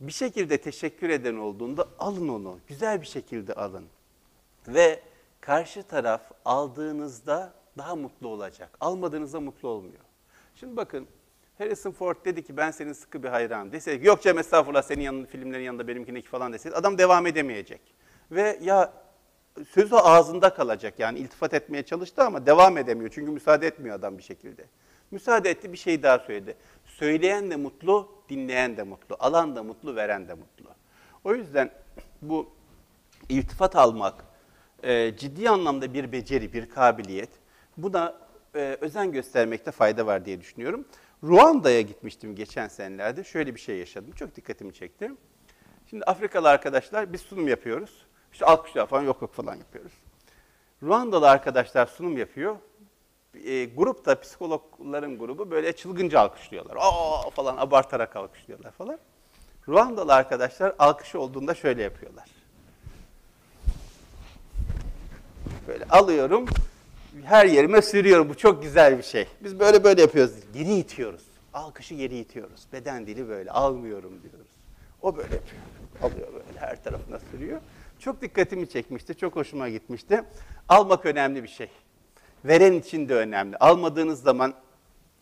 [0.00, 2.58] bir şekilde teşekkür eden olduğunda alın onu.
[2.66, 3.86] Güzel bir şekilde alın.
[4.68, 5.02] Ve
[5.40, 8.70] karşı taraf aldığınızda daha mutlu olacak.
[8.80, 10.02] Almadığınızda mutlu olmuyor.
[10.54, 11.06] Şimdi bakın
[11.58, 13.72] Harrison Ford dedi ki ben senin sıkı bir hayranım.
[13.72, 17.80] Deseydi yok canım estağfurullah senin yanında, filmlerin yanında benimkindeki falan deseydi adam devam edemeyecek.
[18.30, 18.92] Ve ya
[19.68, 23.10] sözü ağzında kalacak yani iltifat etmeye çalıştı ama devam edemiyor.
[23.14, 24.64] Çünkü müsaade etmiyor adam bir şekilde.
[25.10, 26.56] Müsaade etti bir şey daha söyledi.
[26.86, 30.70] Söyleyen de mutlu, dinleyen de mutlu, alan da mutlu, veren de mutlu.
[31.24, 31.70] O yüzden
[32.22, 32.50] bu
[33.28, 34.24] iltifat almak
[34.82, 37.30] e, ciddi anlamda bir beceri, bir kabiliyet.
[37.76, 38.14] Buna
[38.54, 40.84] e, özen göstermekte fayda var diye düşünüyorum.
[41.24, 43.24] Ruanda'ya gitmiştim geçen senelerde.
[43.24, 44.12] Şöyle bir şey yaşadım.
[44.12, 45.10] Çok dikkatimi çekti.
[45.90, 48.06] Şimdi Afrikalı arkadaşlar biz sunum yapıyoruz.
[48.32, 49.92] İşte alkışlar falan yok yok falan yapıyoruz.
[50.82, 52.56] Ruandalı arkadaşlar sunum yapıyor.
[53.44, 56.76] E, grupta psikologların grubu böyle çılgınca alkışlıyorlar.
[56.80, 58.98] Aa falan abartarak alkışlıyorlar falan.
[59.68, 62.24] Ruandalı arkadaşlar alkış olduğunda şöyle yapıyorlar.
[65.68, 66.46] Böyle alıyorum,
[67.24, 68.28] her yerime sürüyorum.
[68.28, 69.26] Bu çok güzel bir şey.
[69.40, 70.32] Biz böyle böyle yapıyoruz.
[70.54, 71.22] Geri itiyoruz.
[71.54, 72.66] Alkışı geri itiyoruz.
[72.72, 73.50] Beden dili böyle.
[73.50, 74.48] Almıyorum diyoruz.
[75.02, 75.62] O böyle yapıyor.
[76.02, 77.60] Alıyor böyle her tarafına sürüyor.
[77.98, 79.14] Çok dikkatimi çekmişti.
[79.14, 80.24] Çok hoşuma gitmişti.
[80.68, 81.70] Almak önemli bir şey.
[82.44, 83.56] Veren için de önemli.
[83.56, 84.54] Almadığınız zaman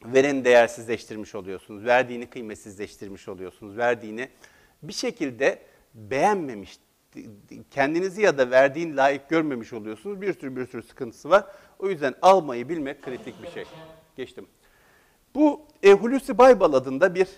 [0.05, 1.85] vereni değersizleştirmiş oluyorsunuz.
[1.85, 3.77] Verdiğini kıymetsizleştirmiş oluyorsunuz.
[3.77, 4.29] Verdiğini
[4.83, 5.63] bir şekilde
[5.95, 6.79] beğenmemiş,
[7.71, 10.21] kendinizi ya da verdiğin layık görmemiş oluyorsunuz.
[10.21, 11.45] Bir sürü bir sürü sıkıntısı var.
[11.79, 13.65] O yüzden almayı bilmek kritik bir şey.
[14.17, 14.47] Geçtim.
[15.35, 17.29] Bu e, Hulusi Baybal adında bir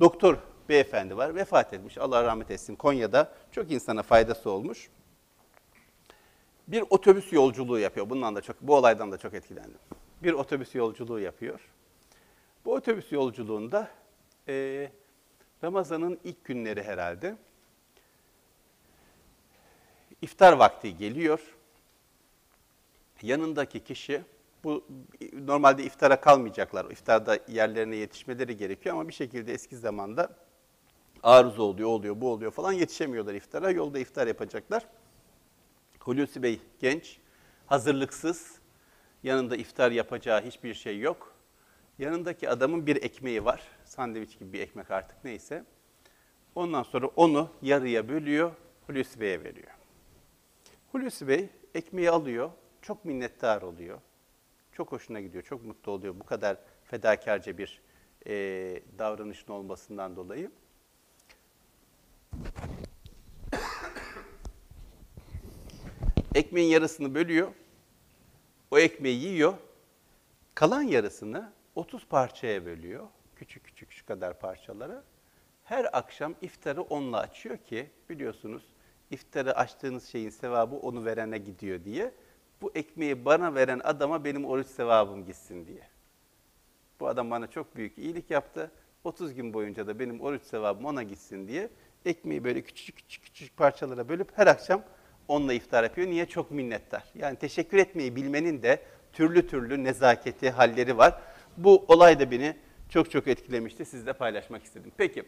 [0.00, 0.36] doktor
[0.68, 1.34] beyefendi var.
[1.34, 1.98] Vefat etmiş.
[1.98, 2.76] Allah rahmet etsin.
[2.76, 4.90] Konya'da çok insana faydası olmuş.
[6.68, 8.10] Bir otobüs yolculuğu yapıyor.
[8.10, 9.78] Bundan da çok, bu olaydan da çok etkilendim.
[10.22, 11.60] Bir otobüs yolculuğu yapıyor.
[12.64, 13.88] Bu otobüs yolculuğunda
[14.48, 14.88] e,
[15.64, 17.36] Ramazan'ın ilk günleri herhalde
[20.22, 21.40] iftar vakti geliyor.
[23.22, 24.22] Yanındaki kişi
[24.64, 24.84] bu
[25.32, 26.90] normalde iftara kalmayacaklar.
[26.90, 30.36] İftarda yerlerine yetişmeleri gerekiyor ama bir şekilde eski zamanda
[31.22, 33.70] arıza oluyor, oluyor, bu oluyor falan yetişemiyorlar iftara.
[33.70, 34.86] Yolda iftar yapacaklar.
[36.06, 37.18] Hulusi Bey genç,
[37.66, 38.58] hazırlıksız,
[39.22, 41.34] yanında iftar yapacağı hiçbir şey yok.
[41.98, 43.62] Yanındaki adamın bir ekmeği var.
[43.84, 45.64] Sandviç gibi bir ekmek artık neyse.
[46.54, 48.52] Ondan sonra onu yarıya bölüyor,
[48.86, 49.70] Hulusi Bey'e veriyor.
[50.92, 52.50] Hulusi Bey ekmeği alıyor,
[52.82, 54.00] çok minnettar oluyor.
[54.72, 57.82] Çok hoşuna gidiyor, çok mutlu oluyor bu kadar fedakarca bir
[58.26, 58.32] e,
[58.98, 60.50] davranışın olmasından dolayı.
[66.36, 67.52] Ekmeğin yarısını bölüyor,
[68.70, 69.54] o ekmeği yiyor,
[70.54, 75.04] kalan yarısını 30 parçaya bölüyor, küçük küçük şu kadar parçalara.
[75.64, 78.62] Her akşam iftarı onunla açıyor ki biliyorsunuz
[79.10, 82.14] iftarı açtığınız şeyin sevabı onu verene gidiyor diye.
[82.62, 85.88] Bu ekmeği bana veren adama benim oruç sevabım gitsin diye.
[87.00, 88.70] Bu adam bana çok büyük iyilik yaptı.
[89.04, 91.70] 30 gün boyunca da benim oruç sevabım ona gitsin diye
[92.04, 94.82] ekmeği böyle küçük küçük küçük parçalara bölüp her akşam
[95.28, 96.08] onunla iftar yapıyor.
[96.08, 96.26] Niye?
[96.26, 97.04] Çok minnettar.
[97.14, 101.20] Yani teşekkür etmeyi bilmenin de türlü türlü nezaketi, halleri var.
[101.56, 102.56] Bu olay da beni
[102.88, 103.84] çok çok etkilemişti.
[103.84, 104.92] Sizle paylaşmak istedim.
[104.96, 105.24] Peki,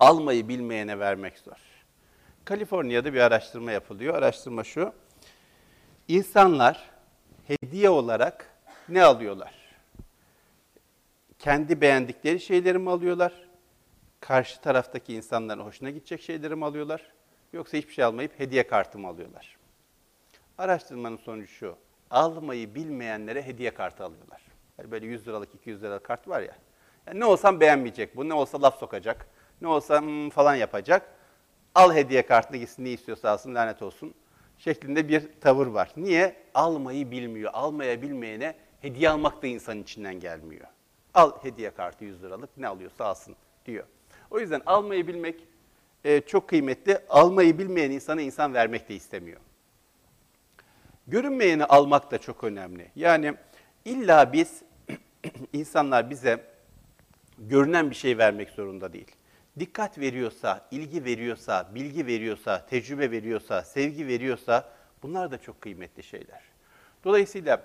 [0.00, 1.58] almayı bilmeyene vermek zor.
[2.44, 4.14] Kaliforniya'da bir araştırma yapılıyor.
[4.14, 4.92] Araştırma şu.
[6.08, 6.90] İnsanlar
[7.46, 8.46] hediye olarak
[8.88, 9.54] ne alıyorlar?
[11.38, 13.32] Kendi beğendikleri şeyleri mi alıyorlar?
[14.20, 17.12] Karşı taraftaki insanların hoşuna gidecek şeyleri mi alıyorlar?
[17.52, 19.56] Yoksa hiçbir şey almayıp hediye kartı mı alıyorlar?
[20.58, 21.76] Araştırmanın sonucu şu.
[22.10, 24.42] Almayı bilmeyenlere hediye kartı alıyorlar.
[24.78, 26.56] Yani böyle 100 liralık, 200 liralık kart var ya.
[27.06, 29.26] Yani ne olsam beğenmeyecek bu, ne olsa laf sokacak,
[29.60, 31.14] ne olsa hmm falan yapacak.
[31.74, 34.14] Al hediye kartını gitsin, ne istiyorsa alsın, lanet olsun
[34.58, 35.92] şeklinde bir tavır var.
[35.96, 36.36] Niye?
[36.54, 37.50] Almayı bilmiyor.
[37.54, 40.66] Almaya bilmeyene hediye almak da insanın içinden gelmiyor.
[41.14, 43.36] Al hediye kartı 100 liralık, ne alıyorsa alsın
[43.66, 43.84] diyor.
[44.30, 45.48] O yüzden almayı bilmek
[46.04, 46.98] e, çok kıymetli.
[47.08, 49.40] Almayı bilmeyen insana insan vermek de istemiyor.
[51.06, 52.90] Görünmeyeni almak da çok önemli.
[52.96, 53.34] Yani
[53.84, 54.62] illa biz,
[55.52, 56.44] insanlar bize
[57.38, 59.10] görünen bir şey vermek zorunda değil.
[59.58, 64.68] Dikkat veriyorsa, ilgi veriyorsa, bilgi veriyorsa, tecrübe veriyorsa, sevgi veriyorsa
[65.02, 66.42] bunlar da çok kıymetli şeyler.
[67.04, 67.62] Dolayısıyla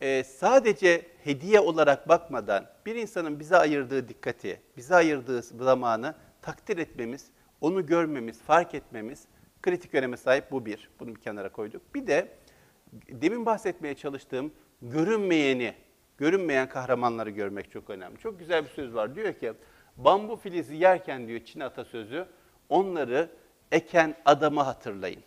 [0.00, 7.26] e, sadece hediye olarak bakmadan bir insanın bize ayırdığı dikkati, bize ayırdığı zamanı takdir etmemiz,
[7.60, 9.26] onu görmemiz, fark etmemiz
[9.66, 10.90] kritik öneme sahip bu bir.
[11.00, 11.94] Bunu bir kenara koyduk.
[11.94, 12.28] Bir de
[13.08, 15.74] demin bahsetmeye çalıştığım görünmeyeni,
[16.18, 18.18] görünmeyen kahramanları görmek çok önemli.
[18.18, 19.14] Çok güzel bir söz var.
[19.14, 19.52] Diyor ki
[19.96, 22.26] bambu filizi yerken diyor Çin atasözü
[22.68, 23.30] onları
[23.72, 25.22] eken adamı hatırlayın.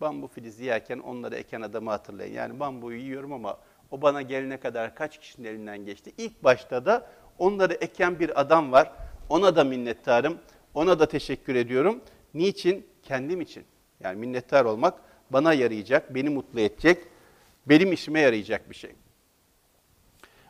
[0.00, 2.34] Bambu filizi yerken onları eken adamı hatırlayın.
[2.34, 3.58] Yani bambuyu yiyorum ama
[3.90, 6.12] o bana gelene kadar kaç kişinin elinden geçti.
[6.18, 8.92] İlk başta da onları eken bir adam var.
[9.28, 10.38] Ona da minnettarım.
[10.74, 12.00] Ona da teşekkür ediyorum.
[12.34, 12.86] Niçin?
[13.02, 13.64] Kendim için.
[14.00, 17.04] Yani minnettar olmak bana yarayacak, beni mutlu edecek,
[17.66, 18.94] benim işime yarayacak bir şey.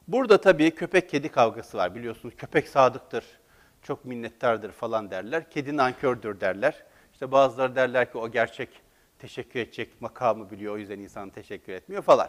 [0.08, 2.34] Burada tabii köpek kedi kavgası var biliyorsunuz.
[2.36, 3.24] Köpek sadıktır,
[3.82, 5.50] çok minnettardır falan derler.
[5.50, 6.84] Kedi nankördür derler.
[7.12, 8.68] İşte bazıları derler ki o gerçek
[9.18, 12.28] teşekkür edecek makamı biliyor o yüzden insan teşekkür etmiyor falan.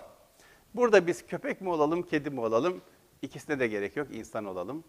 [0.75, 2.81] Burada biz köpek mi olalım, kedi mi olalım?
[3.21, 4.83] İkisine de gerek yok, insan olalım.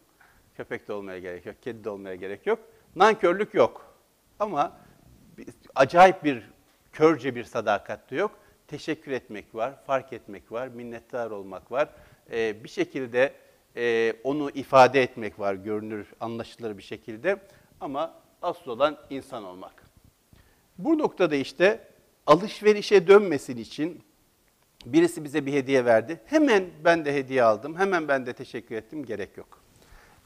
[0.56, 2.58] Köpek de olmaya gerek yok, kedi de olmaya gerek yok.
[2.96, 3.94] Nankörlük yok.
[4.38, 4.76] Ama
[5.74, 6.50] acayip bir,
[6.92, 8.38] körce bir sadakat de yok.
[8.68, 11.88] Teşekkür etmek var, fark etmek var, minnettar olmak var.
[12.30, 13.32] Ee, bir şekilde
[13.76, 17.36] e, onu ifade etmek var, görünür, anlaşılır bir şekilde.
[17.80, 19.84] Ama asıl olan insan olmak.
[20.78, 21.88] Bu noktada işte
[22.26, 24.04] alışverişe dönmesin için
[24.86, 26.20] Birisi bize bir hediye verdi.
[26.26, 27.76] Hemen ben de hediye aldım.
[27.78, 29.04] Hemen ben de teşekkür ettim.
[29.04, 29.60] Gerek yok.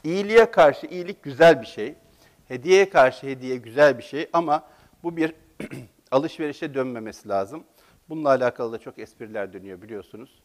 [0.03, 1.95] İyiliğe karşı iyilik güzel bir şey.
[2.49, 4.67] Hediyeye karşı hediye güzel bir şey ama
[5.03, 5.33] bu bir
[6.11, 7.63] alışverişe dönmemesi lazım.
[8.09, 10.39] Bununla alakalı da çok espriler dönüyor biliyorsunuz.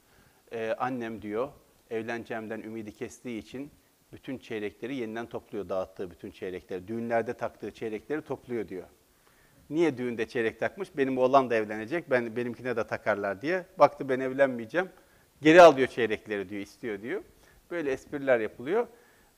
[0.53, 1.49] Ee, annem diyor
[1.91, 3.71] evleneceğimden ümidi kestiği için
[4.13, 6.89] bütün çeyrekleri yeniden topluyor dağıttığı bütün çeyrekleri.
[6.89, 8.87] Düğünlerde taktığı çeyrekleri topluyor diyor.
[9.71, 10.97] Niye düğünde çeyrek takmış?
[10.97, 13.67] Benim oğlan da evlenecek, ben benimkine de takarlar diye.
[13.79, 14.89] Baktı ben evlenmeyeceğim.
[15.43, 17.23] Geri alıyor çeyrekleri diyor, istiyor diyor.
[17.71, 18.87] Böyle espriler yapılıyor.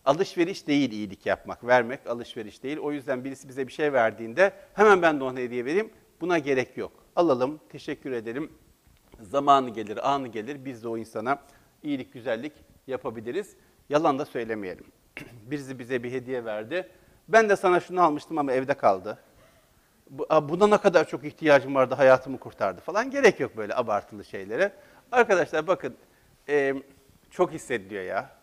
[0.07, 2.79] Alışveriş değil iyilik yapmak, vermek alışveriş değil.
[2.79, 5.91] O yüzden birisi bize bir şey verdiğinde hemen ben de ona hediye vereyim.
[6.21, 6.93] Buna gerek yok.
[7.17, 8.53] Alalım, teşekkür edelim.
[9.21, 10.65] Zamanı gelir, anı gelir.
[10.65, 11.43] Biz de o insana
[11.83, 12.53] iyilik, güzellik
[12.87, 13.57] yapabiliriz.
[13.89, 14.85] Yalan da söylemeyelim.
[15.43, 16.89] Birisi bize bir hediye verdi.
[17.29, 19.19] Ben de sana şunu almıştım ama evde kaldı.
[20.43, 23.11] Buna ne kadar çok ihtiyacım vardı, hayatımı kurtardı falan.
[23.11, 24.73] Gerek yok böyle abartılı şeylere.
[25.13, 25.97] Arkadaşlar bakın,
[27.31, 28.36] çok hissediliyor ya.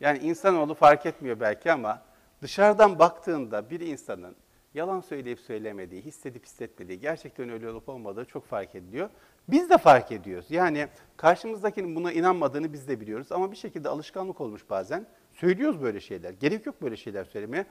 [0.00, 2.02] Yani insanoğlu fark etmiyor belki ama
[2.42, 4.36] dışarıdan baktığında bir insanın
[4.74, 9.10] yalan söyleyip söylemediği, hissedip hissetmediği, gerçekten öyle olup olmadığı çok fark ediliyor.
[9.48, 10.46] Biz de fark ediyoruz.
[10.50, 15.06] Yani karşımızdakinin buna inanmadığını biz de biliyoruz ama bir şekilde alışkanlık olmuş bazen.
[15.32, 16.30] Söylüyoruz böyle şeyler.
[16.30, 17.66] Gerek yok böyle şeyler söylemeye.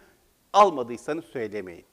[0.54, 1.86] Almadıysanız söylemeyin.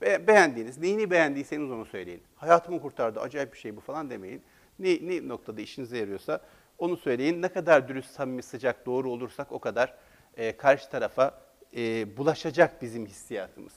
[0.00, 2.22] Be- beğendiğiniz, neyini beğendiyseniz onu söyleyin.
[2.36, 4.42] Hayatımı kurtardı, acayip bir şey bu falan demeyin.
[4.78, 6.40] Ne, ne noktada işinize yarıyorsa
[6.80, 7.42] onu söyleyin.
[7.42, 9.94] Ne kadar dürüst, samimi, sıcak, doğru olursak o kadar
[10.36, 11.40] e, karşı tarafa
[11.76, 13.72] e, bulaşacak bizim hissiyatımız.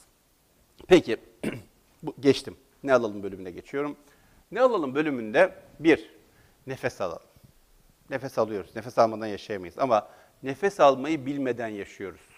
[0.88, 1.18] Peki,
[2.04, 2.58] bu, geçtim.
[2.84, 3.98] Ne alalım bölümüne geçiyorum.
[4.52, 6.10] Ne alalım bölümünde bir,
[6.68, 7.28] nefes alalım.
[8.10, 8.76] Nefes alıyoruz.
[8.76, 9.80] Nefes almadan yaşayamayız.
[9.80, 10.10] Ama
[10.44, 12.34] nefes almayı bilmeden yaşıyoruz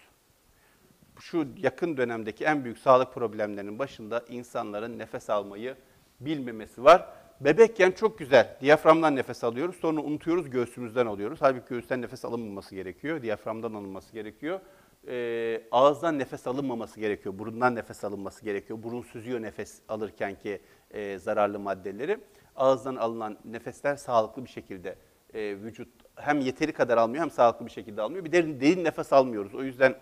[1.20, 5.76] şu yakın dönemdeki en büyük sağlık problemlerinin başında insanların nefes almayı
[6.20, 7.08] bilmemesi var.
[7.40, 8.56] Bebekken çok güzel.
[8.60, 9.76] Diyaframdan nefes alıyoruz.
[9.76, 11.38] Sonra unutuyoruz göğsümüzden alıyoruz.
[11.42, 13.22] Halbuki göğüsten nefes alınmaması gerekiyor.
[13.22, 14.60] Diyaframdan alınması gerekiyor.
[15.08, 17.38] Ee, ağızdan nefes alınmaması gerekiyor.
[17.38, 18.82] Burundan nefes alınması gerekiyor.
[18.82, 22.18] Burun süzüyor nefes alırken ki e, zararlı maddeleri.
[22.56, 24.96] Ağızdan alınan nefesler sağlıklı bir şekilde
[25.34, 28.24] e, vücut hem yeteri kadar almıyor hem sağlıklı bir şekilde almıyor.
[28.24, 29.54] Bir derin, derin nefes almıyoruz.
[29.54, 29.96] O yüzden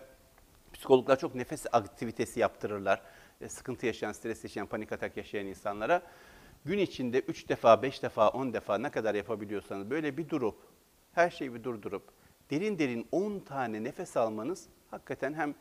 [0.75, 3.01] Psikologlar çok nefes aktivitesi yaptırırlar.
[3.41, 6.01] E, Sıkıntı yaşayan, stres yaşayan, panik atak yaşayan insanlara.
[6.65, 10.57] Gün içinde 3 defa, 5 defa, 10 defa ne kadar yapabiliyorsanız böyle bir durup,
[11.13, 12.03] her şeyi bir durdurup,
[12.51, 15.55] derin derin 10 tane nefes almanız hakikaten hem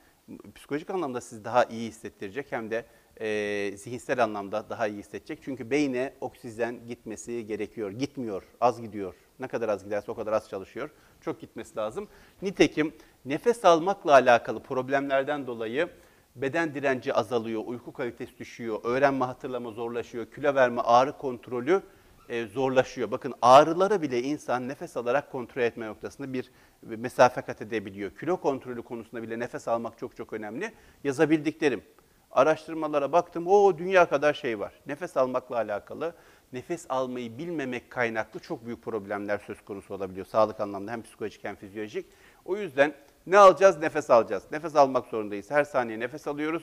[0.54, 2.84] psikolojik anlamda sizi daha iyi hissettirecek hem de
[3.20, 5.38] e, zihinsel anlamda daha iyi hissedecek.
[5.42, 7.90] Çünkü beyne oksijen gitmesi gerekiyor.
[7.90, 9.14] Gitmiyor, az gidiyor.
[9.40, 10.90] Ne kadar az giderse o kadar az çalışıyor.
[11.20, 12.08] Çok gitmesi lazım.
[12.42, 15.88] Nitekim nefes almakla alakalı problemlerden dolayı
[16.36, 21.82] beden direnci azalıyor, uyku kalitesi düşüyor, öğrenme hatırlama zorlaşıyor, kilo verme, ağrı kontrolü
[22.28, 23.10] e, zorlaşıyor.
[23.10, 26.50] Bakın ağrıları bile insan nefes alarak kontrol etme noktasında bir
[26.82, 28.10] mesafe kat edebiliyor.
[28.10, 30.72] Kilo kontrolü konusunda bile nefes almak çok çok önemli.
[31.04, 31.82] Yazabildiklerim.
[32.30, 34.72] Araştırmalara baktım, o dünya kadar şey var.
[34.86, 36.14] Nefes almakla alakalı,
[36.52, 40.26] nefes almayı bilmemek kaynaklı çok büyük problemler söz konusu olabiliyor.
[40.26, 42.06] Sağlık anlamda hem psikolojik hem fizyolojik.
[42.44, 42.94] O yüzden
[43.26, 43.78] ne alacağız?
[43.78, 44.44] Nefes alacağız.
[44.52, 45.50] Nefes almak zorundayız.
[45.50, 46.62] Her saniye nefes alıyoruz.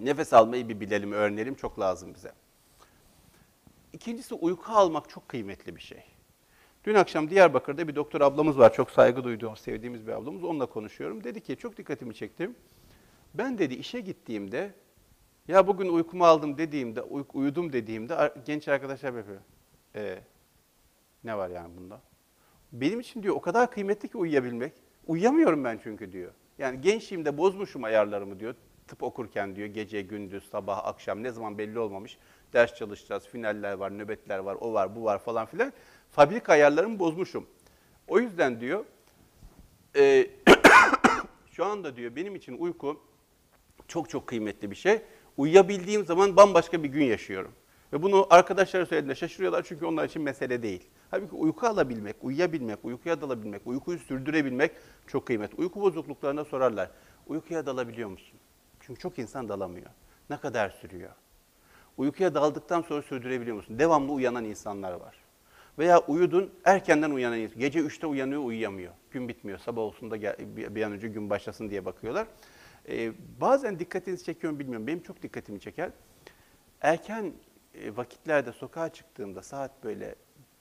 [0.00, 1.54] Nefes almayı bir bilelim, öğrenelim.
[1.54, 2.32] Çok lazım bize.
[3.92, 6.04] İkincisi uyku almak çok kıymetli bir şey.
[6.84, 8.72] Dün akşam Diyarbakır'da bir doktor ablamız var.
[8.72, 10.44] Çok saygı duyduğum, sevdiğimiz bir ablamız.
[10.44, 11.24] Onunla konuşuyorum.
[11.24, 12.50] Dedi ki çok dikkatimi çekti.
[13.34, 14.74] Ben dedi işe gittiğimde
[15.48, 19.40] ya bugün uykumu aldım dediğimde, uy- uyudum dediğimde genç arkadaşlar yapıyor.
[19.94, 20.18] Ee,
[21.24, 22.00] ne var yani bunda?
[22.72, 24.72] Benim için diyor o kadar kıymetli ki uyuyabilmek.
[25.08, 26.32] Uyuyamıyorum ben çünkü diyor.
[26.58, 28.54] Yani gençliğimde bozmuşum ayarlarımı diyor.
[28.86, 32.18] Tıp okurken diyor gece, gündüz, sabah, akşam ne zaman belli olmamış.
[32.52, 35.72] Ders çalışacağız, finaller var, nöbetler var, o var, bu var falan filan.
[36.10, 37.46] Fabrika ayarlarımı bozmuşum.
[38.08, 38.84] O yüzden diyor
[39.96, 40.26] e,
[41.52, 43.00] şu anda diyor benim için uyku
[43.88, 45.02] çok çok kıymetli bir şey.
[45.36, 47.52] Uyuyabildiğim zaman bambaşka bir gün yaşıyorum.
[47.92, 50.88] Ve bunu arkadaşlara söylediğinde şaşırıyorlar çünkü onlar için mesele değil.
[51.10, 54.72] Halbuki uyku alabilmek, uyuyabilmek, uykuya dalabilmek, uykuyu sürdürebilmek
[55.06, 55.56] çok kıymetli.
[55.56, 56.90] Uyku bozukluklarına sorarlar.
[57.26, 58.38] Uykuya dalabiliyor musun?
[58.80, 59.90] Çünkü çok insan dalamıyor.
[60.30, 61.10] Ne kadar sürüyor?
[61.96, 63.78] Uykuya daldıktan sonra sürdürebiliyor musun?
[63.78, 65.16] Devamlı uyanan insanlar var.
[65.78, 67.58] Veya uyudun, erkenden uyanan insan.
[67.58, 68.92] Gece 3'te uyanıyor, uyuyamıyor.
[69.10, 69.58] Gün bitmiyor.
[69.58, 70.20] Sabah olsun da
[70.76, 72.26] bir an önce gün başlasın diye bakıyorlar.
[72.88, 74.86] Ee, bazen dikkatinizi çekiyor mu bilmiyorum.
[74.86, 75.90] Benim çok dikkatimi çeker.
[76.80, 77.32] Erken
[77.74, 80.14] e, vakitlerde sokağa çıktığımda saat böyle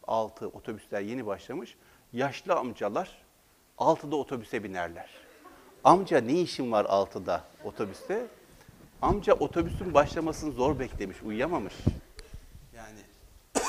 [0.08, 1.76] 6 otobüsler yeni başlamış.
[2.14, 3.18] Yaşlı amcalar
[3.78, 5.10] 6'da otobüse binerler.
[5.84, 8.28] Amca ne işin var 6'da otobüste?
[9.02, 11.74] Amca otobüsün başlamasını zor beklemiş, uyuyamamış.
[12.76, 13.00] Yani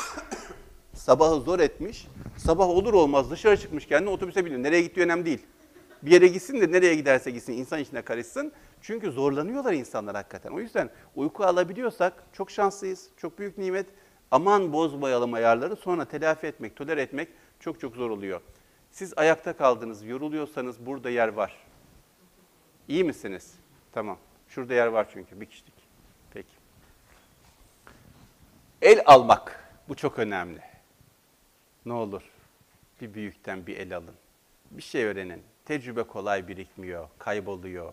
[0.95, 2.07] Sabahı zor etmiş.
[2.37, 4.63] Sabah olur olmaz dışarı çıkmış kendine otobüse biniyor.
[4.63, 5.47] Nereye gittiği önemli değil.
[6.03, 8.53] Bir yere gitsin de nereye giderse gitsin insan içine karışsın.
[8.81, 10.51] Çünkü zorlanıyorlar insanlar hakikaten.
[10.51, 13.09] O yüzden uyku alabiliyorsak çok şanslıyız.
[13.17, 13.87] Çok büyük nimet.
[14.31, 17.29] Aman bozmayalım ayarları sonra telafi etmek, tolere etmek
[17.61, 18.41] çok çok zor oluyor.
[18.91, 21.57] Siz ayakta kaldınız, yoruluyorsanız burada yer var.
[22.89, 23.55] İyi misiniz?
[23.93, 24.19] Tamam.
[24.49, 25.75] Şurada yer var çünkü bir kişilik.
[26.31, 26.53] Peki.
[28.83, 29.73] El almak.
[29.89, 30.61] Bu çok önemli.
[31.87, 32.23] Ne olur
[33.01, 34.15] bir büyükten bir el alın.
[34.71, 35.43] Bir şey öğrenin.
[35.65, 37.93] Tecrübe kolay birikmiyor, kayboluyor.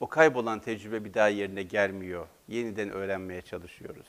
[0.00, 2.26] O kaybolan tecrübe bir daha yerine gelmiyor.
[2.48, 4.06] Yeniden öğrenmeye çalışıyoruz.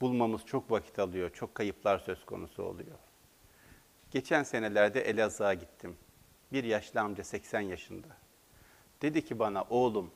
[0.00, 2.96] Bulmamız çok vakit alıyor, çok kayıplar söz konusu oluyor.
[4.10, 5.96] Geçen senelerde Elazığ'a gittim.
[6.52, 8.08] Bir yaşlı amca 80 yaşında.
[9.02, 10.10] Dedi ki bana oğlum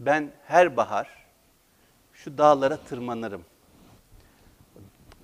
[0.00, 1.26] ben her bahar
[2.12, 3.44] şu dağlara tırmanırım.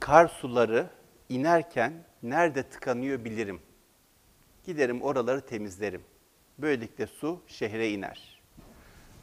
[0.00, 0.90] Kar suları
[1.28, 1.92] inerken
[2.22, 3.60] nerede tıkanıyor bilirim.
[4.64, 6.04] Giderim oraları temizlerim.
[6.58, 8.42] Böylelikle su şehre iner.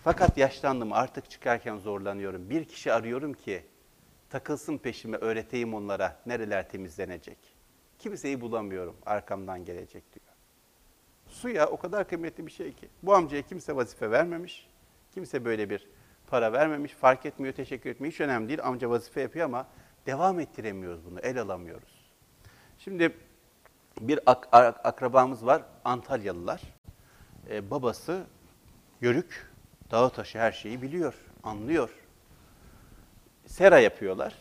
[0.04, 2.50] Fakat yaşlandım artık çıkarken zorlanıyorum.
[2.50, 3.64] Bir kişi arıyorum ki
[4.30, 7.38] takılsın peşime öğreteyim onlara nereler temizlenecek.
[8.00, 10.26] Kimseyi bulamıyorum arkamdan gelecek diyor.
[11.28, 12.90] Suya o kadar kıymetli bir şey ki.
[13.04, 14.68] Bu amcaya kimse vazife vermemiş.
[15.14, 15.88] Kimse böyle bir
[16.28, 16.94] para vermemiş.
[16.94, 18.14] Fark etmiyor, teşekkür etmiyor.
[18.14, 18.64] Hiç önemli değil.
[18.64, 19.68] Amca vazife yapıyor ama
[20.06, 21.20] devam ettiremiyoruz bunu.
[21.20, 22.12] El alamıyoruz.
[22.78, 23.16] Şimdi
[24.02, 25.64] bir ak- ak- akrabamız var.
[25.86, 26.62] Antalyalılar.
[27.50, 28.24] Ee, babası
[29.02, 29.50] yörük.
[29.92, 31.14] Dağı taşı her şeyi biliyor.
[31.44, 31.90] Anlıyor.
[33.50, 34.36] Sera yapıyorlar.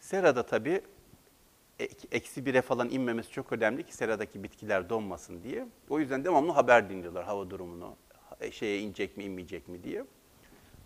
[0.00, 0.80] Serada tabii
[1.78, 5.66] ek- eksi bire falan inmemesi çok önemli ki seradaki bitkiler donmasın diye.
[5.88, 7.96] O yüzden devamlı haber dinliyorlar hava durumunu,
[8.30, 10.04] ha- şeye inecek mi inmeyecek mi diye.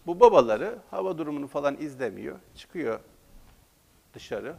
[0.07, 2.39] Bu babaları hava durumunu falan izlemiyor.
[2.57, 3.01] Çıkıyor
[4.14, 4.57] dışarı.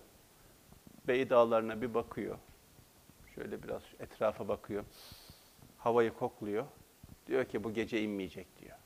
[1.08, 2.38] Bey dağlarına bir bakıyor.
[3.36, 4.84] Şöyle biraz etrafa bakıyor.
[5.78, 6.66] Havayı kokluyor.
[7.28, 8.78] Diyor ki bu gece inmeyecek diyor.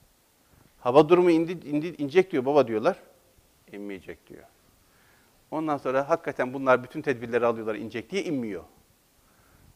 [0.80, 3.00] Hava durumu indi, indi, inecek diyor baba diyorlar.
[3.72, 4.44] İnmeyecek diyor.
[5.52, 8.64] Ondan sonra hakikaten bunlar bütün tedbirleri alıyorlar inecek diye inmiyor.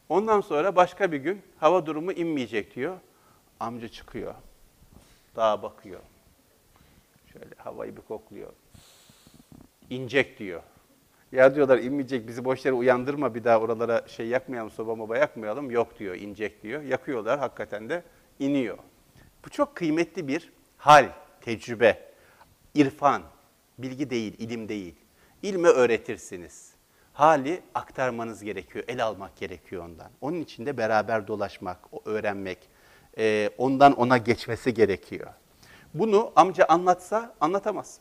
[0.08, 2.96] Ondan sonra başka bir gün hava durumu inmeyecek diyor.
[3.60, 4.34] Amca çıkıyor.
[5.36, 6.00] Dağa bakıyor.
[7.32, 8.52] Şöyle havayı bir kokluyor.
[9.90, 10.62] İnecek diyor.
[11.32, 15.70] Ya diyorlar inmeyecek bizi boş yere uyandırma bir daha oralara şey yakmayalım soba moba yakmayalım.
[15.70, 16.82] Yok diyor inecek diyor.
[16.82, 18.02] Yakıyorlar hakikaten de
[18.38, 18.78] iniyor.
[19.44, 21.08] Bu çok kıymetli bir hal,
[21.40, 22.10] tecrübe,
[22.74, 23.22] irfan,
[23.82, 24.94] bilgi değil, ilim değil.
[25.42, 26.70] İlmi öğretirsiniz.
[27.12, 30.10] Hali aktarmanız gerekiyor, el almak gerekiyor ondan.
[30.20, 32.58] Onun için de beraber dolaşmak, öğrenmek,
[33.18, 35.26] e, ondan ona geçmesi gerekiyor.
[35.94, 37.98] Bunu amca anlatsa anlatamaz.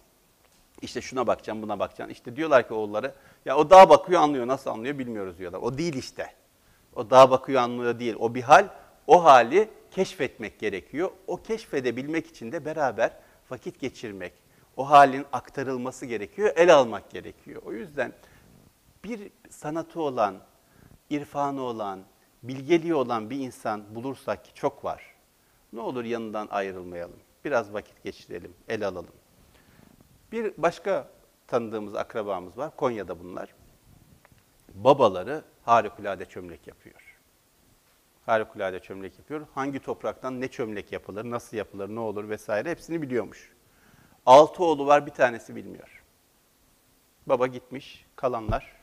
[0.81, 2.13] İşte şuna bakacaksın, buna bakacaksın.
[2.13, 3.13] İşte diyorlar ki oğulları,
[3.45, 5.59] ya o dağa bakıyor anlıyor, nasıl anlıyor bilmiyoruz diyorlar.
[5.59, 6.33] O değil işte.
[6.95, 8.15] O dağa bakıyor anlıyor değil.
[8.19, 8.67] O bir hal,
[9.07, 11.11] o hali keşfetmek gerekiyor.
[11.27, 13.11] O keşfedebilmek için de beraber
[13.49, 14.33] vakit geçirmek,
[14.79, 17.61] o halin aktarılması gerekiyor, el almak gerekiyor.
[17.65, 18.13] O yüzden
[19.03, 20.35] bir sanatı olan,
[21.09, 22.03] irfanı olan,
[22.43, 25.15] bilgeliği olan bir insan bulursak ki çok var.
[25.73, 27.19] Ne olur yanından ayrılmayalım.
[27.45, 29.13] Biraz vakit geçirelim, el alalım.
[30.31, 31.07] Bir başka
[31.47, 32.75] tanıdığımız akrabamız var.
[32.75, 33.53] Konya'da bunlar.
[34.73, 37.17] Babaları harikulade çömlek yapıyor.
[38.25, 39.47] Harikulade çömlek yapıyor.
[39.55, 43.58] Hangi topraktan ne çömlek yapılır, nasıl yapılır, ne olur vesaire hepsini biliyormuş.
[44.29, 46.03] Altı oğlu var, bir tanesi bilmiyor.
[47.25, 48.75] Baba gitmiş, kalanlar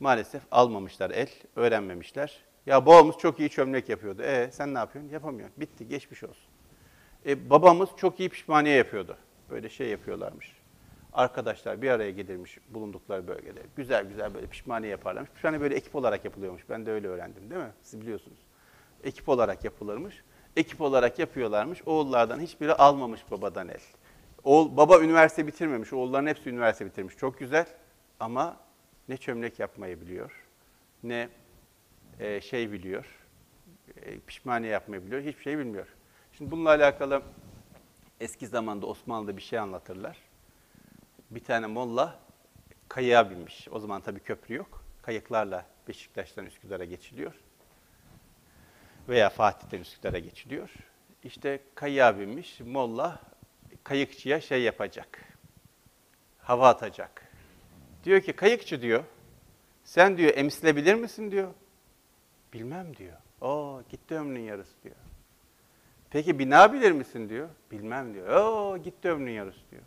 [0.00, 2.40] maalesef almamışlar el, öğrenmemişler.
[2.66, 4.22] Ya babamız çok iyi çömlek yapıyordu.
[4.22, 5.12] E sen ne yapıyorsun?
[5.12, 5.60] Yapamıyorsun.
[5.60, 6.44] Bitti, geçmiş olsun.
[7.26, 9.16] E, babamız çok iyi pişmaniye yapıyordu.
[9.50, 10.56] Böyle şey yapıyorlarmış.
[11.12, 13.62] Arkadaşlar bir araya gelirmiş bulundukları bölgede.
[13.76, 15.30] Güzel güzel böyle pişmaniye yaparlarmış.
[15.30, 16.62] Pişmaniye böyle ekip olarak yapılıyormuş.
[16.68, 17.72] Ben de öyle öğrendim değil mi?
[17.82, 18.38] Siz biliyorsunuz.
[19.04, 20.22] Ekip olarak yapılırmış.
[20.56, 21.82] Ekip olarak yapıyorlarmış.
[21.86, 23.80] Oğullardan hiçbiri almamış babadan el.
[24.46, 25.92] Oğul, baba üniversite bitirmemiş.
[25.92, 27.16] Oğulların hepsi üniversite bitirmiş.
[27.16, 27.66] Çok güzel
[28.20, 28.56] ama
[29.08, 30.44] ne çömlek yapmayı biliyor,
[31.02, 31.28] ne
[32.20, 33.06] e, şey biliyor,
[34.02, 35.86] e, pişmaniye yapmayı biliyor, hiçbir şey bilmiyor.
[36.32, 37.22] Şimdi bununla alakalı
[38.20, 40.16] eski zamanda Osmanlı'da bir şey anlatırlar.
[41.30, 42.18] Bir tane molla
[42.88, 43.68] kayığa binmiş.
[43.70, 44.84] O zaman tabii köprü yok.
[45.02, 47.34] Kayıklarla Beşiktaş'tan Üsküdar'a geçiliyor.
[49.08, 50.70] Veya Fatih'ten Üsküdar'a geçiliyor.
[51.24, 52.60] İşte kayığa binmiş.
[52.60, 53.20] Molla
[53.86, 55.22] kayıkçıya şey yapacak.
[56.38, 57.22] Hava atacak.
[58.04, 59.04] Diyor ki kayıkçı diyor.
[59.84, 61.54] Sen diyor emsilebilir misin diyor.
[62.52, 63.16] Bilmem diyor.
[63.40, 64.96] Oo gitti ömrünün yarısı diyor.
[66.10, 67.48] Peki bina bilir misin diyor.
[67.70, 68.28] Bilmem diyor.
[68.28, 69.82] Oo gitti ömrünün yarısı diyor.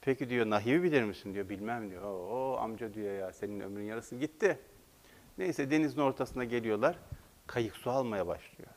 [0.00, 1.48] Peki diyor nahivi bilir misin diyor.
[1.48, 2.02] Bilmem diyor.
[2.02, 4.58] O amca diyor ya senin ömrün yarısı gitti.
[5.38, 6.98] Neyse denizin ortasına geliyorlar.
[7.46, 8.70] Kayık su almaya başlıyor.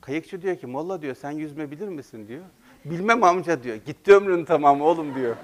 [0.00, 2.44] Kayıkçı diyor ki Molla diyor sen yüzme bilir misin diyor.
[2.84, 3.76] Bilmem amca diyor.
[3.76, 5.36] Gitti ömrün tamamı oğlum diyor.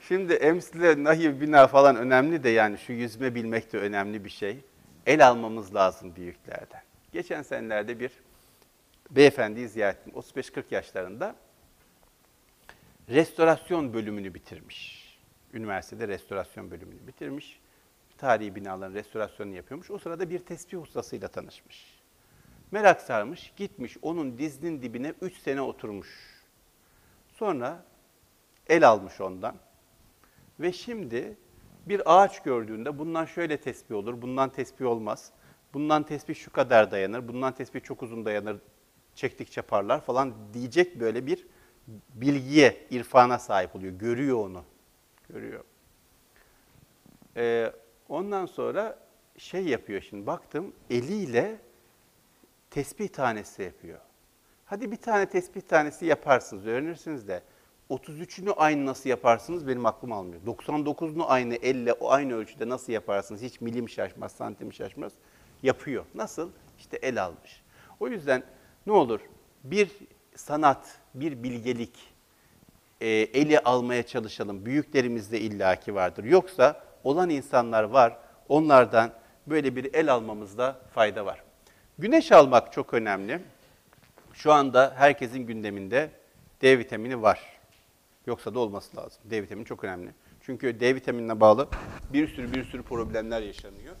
[0.00, 4.58] Şimdi emsile, nahiv, bina falan önemli de yani şu yüzme bilmek de önemli bir şey.
[5.06, 6.82] El almamız lazım büyüklerden.
[7.12, 8.10] Geçen senelerde bir
[9.10, 10.12] beyefendiyi ziyaret ettim.
[10.16, 11.36] 35-40 yaşlarında
[13.08, 15.10] restorasyon bölümünü bitirmiş.
[15.52, 17.60] Üniversitede restorasyon bölümünü bitirmiş.
[18.18, 19.90] Tarihi binaların restorasyonunu yapıyormuş.
[19.90, 22.00] O sırada bir tesbih ustasıyla tanışmış.
[22.70, 26.39] Merak sarmış, gitmiş onun dizinin dibine 3 sene oturmuş.
[27.40, 27.84] Sonra
[28.68, 29.54] el almış ondan.
[30.60, 31.36] Ve şimdi
[31.86, 35.32] bir ağaç gördüğünde bundan şöyle tespih olur, bundan tespih olmaz.
[35.74, 38.56] Bundan tespih şu kadar dayanır, bundan tespih çok uzun dayanır,
[39.14, 41.46] çektikçe parlar falan diyecek böyle bir
[42.14, 43.92] bilgiye, irfana sahip oluyor.
[43.92, 44.64] Görüyor onu.
[45.28, 45.64] Görüyor.
[47.36, 47.72] Ee,
[48.08, 48.98] ondan sonra
[49.38, 51.58] şey yapıyor şimdi baktım eliyle
[52.70, 53.98] tesbih tanesi yapıyor.
[54.70, 57.42] Hadi bir tane tesbih tanesi yaparsınız, öğrenirsiniz de
[57.90, 60.42] 33'ünü aynı nasıl yaparsınız benim aklım almıyor.
[60.46, 63.42] 99'unu aynı elle, o aynı ölçüde nasıl yaparsınız?
[63.42, 65.12] Hiç milim şaşmaz, santim şaşmaz.
[65.62, 66.04] Yapıyor.
[66.14, 66.50] Nasıl?
[66.78, 67.62] İşte el almış.
[68.00, 68.42] O yüzden
[68.86, 69.20] ne olur
[69.64, 69.90] bir
[70.34, 71.94] sanat, bir bilgelik
[73.00, 74.66] e, eli almaya çalışalım.
[74.66, 76.24] Büyüklerimizde illaki vardır.
[76.24, 78.18] Yoksa olan insanlar var.
[78.48, 79.12] Onlardan
[79.46, 81.42] böyle bir el almamızda fayda var.
[81.98, 83.40] Güneş almak çok önemli.
[84.42, 86.10] Şu anda herkesin gündeminde
[86.62, 87.40] D vitamini var.
[88.26, 89.22] Yoksa da olması lazım.
[89.24, 90.10] D vitamini çok önemli.
[90.42, 91.68] Çünkü D vitaminine bağlı
[92.12, 93.96] bir sürü bir sürü problemler yaşanıyor.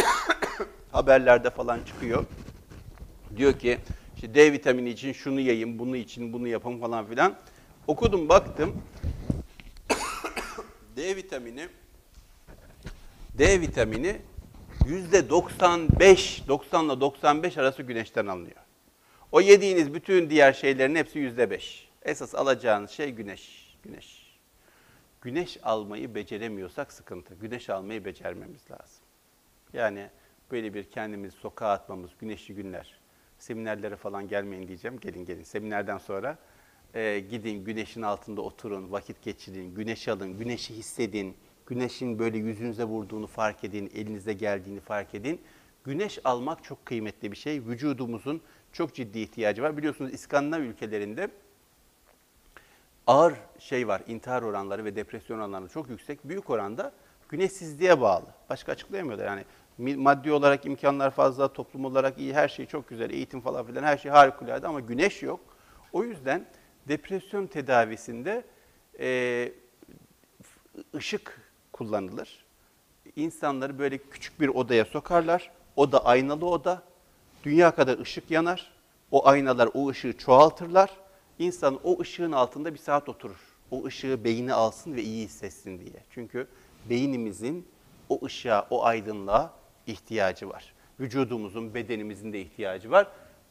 [0.92, 2.24] Haberlerde falan çıkıyor.
[3.36, 3.78] Diyor ki
[4.14, 7.34] işte D vitamini için şunu yayın, bunu için bunu yapın falan filan.
[7.86, 8.82] Okudum baktım.
[10.96, 11.68] D vitamini
[13.38, 14.16] D vitamini
[14.86, 18.59] yüzde 95, 90 ile 95 arası güneşten alınıyor.
[19.32, 21.88] O yediğiniz bütün diğer şeylerin hepsi yüzde 5.
[22.02, 23.76] Esas alacağınız şey güneş.
[23.82, 24.36] Güneş.
[25.20, 27.34] Güneş almayı beceremiyorsak sıkıntı.
[27.34, 29.04] Güneş almayı becermemiz lazım.
[29.72, 30.06] Yani
[30.50, 33.00] böyle bir kendimizi sokağa atmamız, güneşli günler.
[33.38, 35.00] Seminerlere falan gelmeyin diyeceğim.
[35.00, 35.42] Gelin gelin.
[35.42, 36.38] Seminerden sonra
[36.94, 41.36] e, gidin güneşin altında oturun, vakit geçirin, güneş alın, güneşi hissedin.
[41.66, 45.40] Güneşin böyle yüzünüze vurduğunu fark edin, elinize geldiğini fark edin.
[45.84, 47.66] Güneş almak çok kıymetli bir şey.
[47.66, 48.42] Vücudumuzun
[48.72, 49.76] çok ciddi ihtiyacı var.
[49.76, 51.28] Biliyorsunuz İskandinav ülkelerinde
[53.06, 56.24] ağır şey var, intihar oranları ve depresyon oranları çok yüksek.
[56.24, 56.92] Büyük oranda
[57.28, 58.26] güneşsizliğe bağlı.
[58.50, 59.26] Başka açıklayamıyorlar.
[59.26, 59.44] Yani
[59.96, 63.98] maddi olarak imkanlar fazla, toplum olarak iyi, her şey çok güzel, eğitim falan filan her
[63.98, 65.40] şey harikulade ama güneş yok.
[65.92, 66.46] O yüzden
[66.88, 68.44] depresyon tedavisinde
[69.00, 69.52] e,
[70.94, 71.40] ışık
[71.72, 72.44] kullanılır.
[73.16, 75.50] İnsanları böyle küçük bir odaya sokarlar.
[75.76, 76.82] Oda aynalı oda.
[77.44, 78.72] Dünya kadar ışık yanar.
[79.10, 80.90] O aynalar o ışığı çoğaltırlar.
[81.38, 83.56] İnsan o ışığın altında bir saat oturur.
[83.70, 86.04] O ışığı beyni alsın ve iyi hissetsin diye.
[86.10, 86.46] Çünkü
[86.90, 87.68] beynimizin
[88.08, 89.54] o ışığa, o aydınlığa
[89.86, 90.74] ihtiyacı var.
[91.00, 93.06] Vücudumuzun, bedenimizin de ihtiyacı var.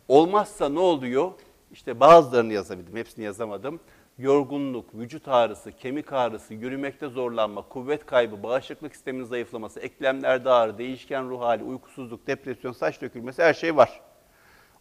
[0.08, 1.32] Olmazsa ne oluyor?
[1.72, 3.80] İşte bazılarını yazabildim, hepsini yazamadım.
[4.20, 11.30] Yorgunluk, vücut ağrısı, kemik ağrısı, yürümekte zorlanma, kuvvet kaybı, bağışıklık sisteminin zayıflaması, eklemlerde ağrı, değişken
[11.30, 14.02] ruh hali, uykusuzluk, depresyon, saç dökülmesi her şey var.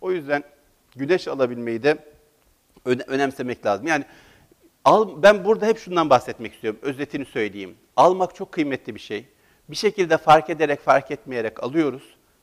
[0.01, 0.43] O yüzden
[0.97, 1.99] güneş alabilmeyi de
[2.85, 3.87] öne- önemsemek lazım.
[3.87, 4.05] Yani
[4.85, 6.81] al, ben burada hep şundan bahsetmek istiyorum.
[6.83, 7.77] Özetini söyleyeyim.
[7.97, 9.27] Almak çok kıymetli bir şey.
[9.69, 12.03] Bir şekilde fark ederek, fark etmeyerek alıyoruz.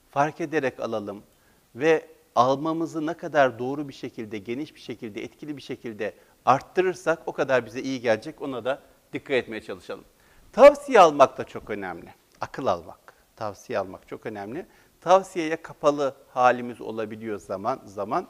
[0.09, 1.23] Fark ederek alalım
[1.75, 2.05] ve
[2.35, 6.13] almamızı ne kadar doğru bir şekilde, geniş bir şekilde, etkili bir şekilde
[6.45, 8.41] arttırırsak o kadar bize iyi gelecek.
[8.41, 8.81] Ona da
[9.13, 10.05] dikkat etmeye çalışalım.
[10.53, 12.13] Tavsiye almak da çok önemli.
[12.41, 14.65] Akıl almak, tavsiye almak çok önemli.
[15.01, 18.27] Tavsiyeye kapalı halimiz olabiliyor zaman zaman.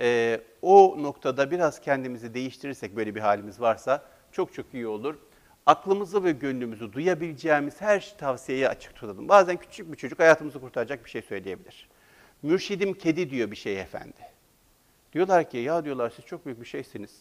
[0.00, 4.02] Ee, o noktada biraz kendimizi değiştirirsek böyle bir halimiz varsa
[4.32, 5.14] çok çok iyi olur.
[5.66, 9.28] Aklımızı ve gönlümüzü duyabileceğimiz her tavsiyeye açık tutalım.
[9.28, 11.88] Bazen küçük bir çocuk hayatımızı kurtaracak bir şey söyleyebilir.
[12.42, 14.28] Mürşidim kedi diyor bir şey efendi.
[15.12, 17.18] Diyorlar ki ya diyorlar siz çok büyük bir şeysiniz.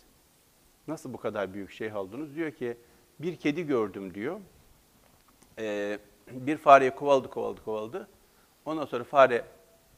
[0.88, 2.36] Nasıl bu kadar büyük şey aldınız?
[2.36, 2.78] Diyor ki
[3.20, 4.40] bir kedi gördüm diyor.
[5.60, 6.00] Ee,
[6.32, 8.08] bir fareye kovaladı kovaladı kovaladı.
[8.66, 9.46] Ondan sonra fare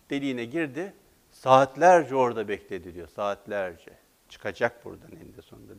[0.09, 0.93] deliğine girdi.
[1.31, 3.07] Saatlerce orada bekledi diyor.
[3.07, 3.91] Saatlerce.
[4.29, 5.73] Çıkacak buradan eninde sonunda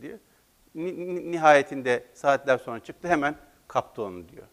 [0.74, 3.36] ni- Nihayetinde saatler sonra çıktı hemen
[3.68, 4.46] kaptı onu diyor.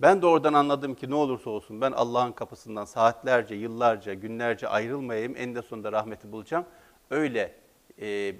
[0.00, 5.36] Ben de oradan anladım ki ne olursa olsun ben Allah'ın kapısından saatlerce, yıllarca, günlerce ayrılmayayım.
[5.36, 6.64] Eninde sonunda rahmeti bulacağım.
[7.10, 7.54] Öyle
[8.00, 8.34] e,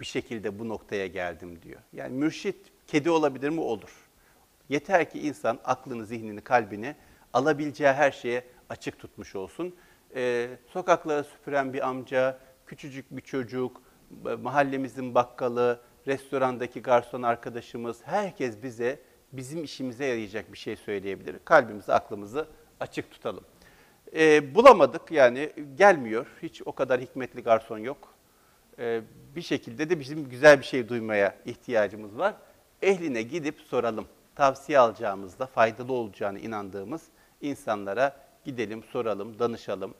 [0.00, 1.80] bir şekilde bu noktaya geldim diyor.
[1.92, 3.60] Yani mürşit kedi olabilir mi?
[3.60, 4.08] Olur.
[4.68, 6.96] Yeter ki insan aklını, zihnini, kalbini
[7.32, 9.74] alabileceği her şeye açık tutmuş olsun.
[10.14, 13.82] Ee, sokaklara süpüren bir amca, küçücük bir çocuk,
[14.42, 19.00] mahallemizin bakkalı, restorandaki garson arkadaşımız, herkes bize
[19.36, 21.36] bizim işimize yarayacak bir şey söyleyebilir.
[21.44, 22.48] Kalbimizi, aklımızı
[22.80, 23.44] açık tutalım.
[24.16, 26.26] Ee, bulamadık yani gelmiyor.
[26.42, 28.14] Hiç o kadar hikmetli garson yok.
[28.78, 29.00] Ee,
[29.36, 32.34] bir şekilde de bizim güzel bir şey duymaya ihtiyacımız var.
[32.82, 34.06] Ehline gidip soralım.
[34.34, 37.02] Tavsiye alacağımızda faydalı olacağını inandığımız
[37.40, 39.94] insanlara gidelim, soralım, danışalım.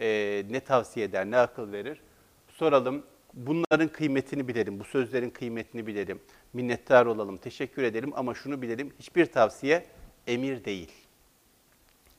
[0.00, 2.00] Ee, ne tavsiye eder, ne akıl verir?
[2.48, 3.02] Soralım.
[3.34, 6.20] Bunların kıymetini bilelim, bu sözlerin kıymetini bilelim.
[6.52, 8.92] Minnettar olalım, teşekkür edelim ama şunu bilelim.
[8.98, 9.86] Hiçbir tavsiye
[10.26, 10.92] emir değil.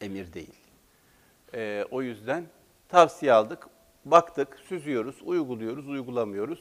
[0.02, 0.56] Emir değil.
[1.54, 2.46] Ee, o yüzden
[2.90, 3.68] tavsiye aldık,
[4.06, 6.60] baktık, süzüyoruz, uyguluyoruz, uygulamıyoruz.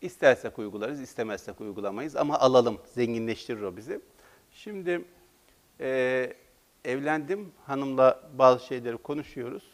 [0.00, 4.00] İstersek uygularız, istemezsek uygulamayız ama alalım, zenginleştirir o bizi.
[4.52, 5.04] Şimdi
[5.80, 6.32] e,
[6.84, 9.71] evlendim, hanımla bazı şeyleri konuşuyoruz.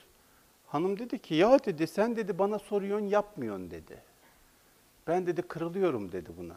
[0.69, 4.03] Hanım dedi ki, ya dedi sen dedi bana soruyorsun yapmıyorsun dedi.
[5.07, 6.55] Ben dedi kırılıyorum dedi buna.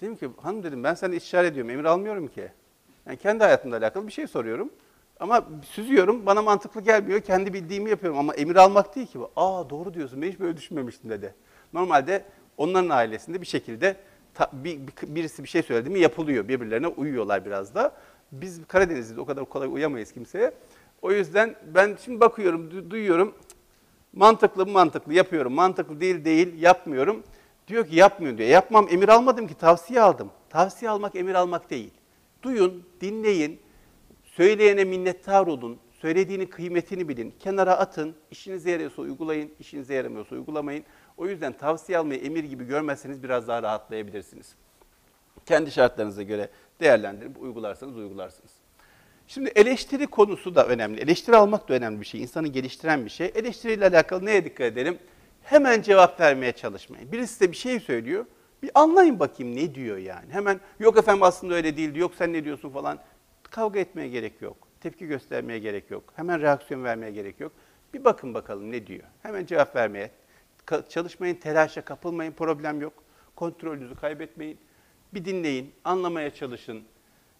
[0.00, 2.48] Dedim ki hanım dedim ben sana işaret ediyorum, emir almıyorum ki.
[3.06, 4.70] Yani kendi hayatımla alakalı bir şey soruyorum.
[5.20, 7.20] Ama süzüyorum, bana mantıklı gelmiyor.
[7.20, 9.30] Kendi bildiğimi yapıyorum ama emir almak değil ki bu.
[9.36, 11.34] Aa doğru diyorsun, ben hiç böyle düşünmemiştim dedi.
[11.72, 12.24] Normalde
[12.56, 13.96] onların ailesinde bir şekilde
[14.34, 16.48] ta, bir, bir, birisi bir şey söyledi mi yapılıyor.
[16.48, 17.92] Birbirlerine uyuyorlar biraz da.
[18.32, 20.52] Biz Karadeniz'de o kadar kolay uyamayız kimseye.
[21.02, 23.34] O yüzden ben şimdi bakıyorum, du- duyuyorum.
[24.12, 25.52] Mantıklı mı mantıklı yapıyorum.
[25.52, 27.22] Mantıklı değil değil yapmıyorum.
[27.68, 28.48] Diyor ki yapmıyorum diyor.
[28.48, 30.30] Yapmam emir almadım ki tavsiye aldım.
[30.50, 31.90] Tavsiye almak emir almak değil.
[32.42, 33.60] Duyun, dinleyin.
[34.24, 35.78] Söyleyene minnettar olun.
[35.92, 37.34] Söylediğinin kıymetini bilin.
[37.40, 38.14] Kenara atın.
[38.30, 39.50] İşinize yarıyorsa uygulayın.
[39.60, 40.84] işinize yaramıyorsa uygulamayın.
[41.16, 44.54] O yüzden tavsiye almayı emir gibi görmezseniz biraz daha rahatlayabilirsiniz.
[45.46, 46.48] Kendi şartlarınıza göre
[46.80, 48.59] değerlendirip uygularsanız uygularsınız.
[49.30, 51.00] Şimdi eleştiri konusu da önemli.
[51.00, 52.22] Eleştiri almak da önemli bir şey.
[52.22, 53.32] İnsanı geliştiren bir şey.
[53.34, 54.98] Eleştiriyle alakalı neye dikkat edelim?
[55.42, 57.12] Hemen cevap vermeye çalışmayın.
[57.12, 58.26] Birisi size bir şey söylüyor.
[58.62, 60.32] Bir anlayın bakayım ne diyor yani.
[60.32, 62.98] Hemen yok efendim aslında öyle değildi, yok sen ne diyorsun falan.
[63.42, 64.56] Kavga etmeye gerek yok.
[64.80, 66.04] Tepki göstermeye gerek yok.
[66.16, 67.52] Hemen reaksiyon vermeye gerek yok.
[67.94, 69.04] Bir bakın bakalım ne diyor.
[69.22, 70.10] Hemen cevap vermeye
[70.88, 72.92] çalışmayın, telaşa kapılmayın, problem yok.
[73.36, 74.58] Kontrolünüzü kaybetmeyin.
[75.14, 76.82] Bir dinleyin, anlamaya çalışın.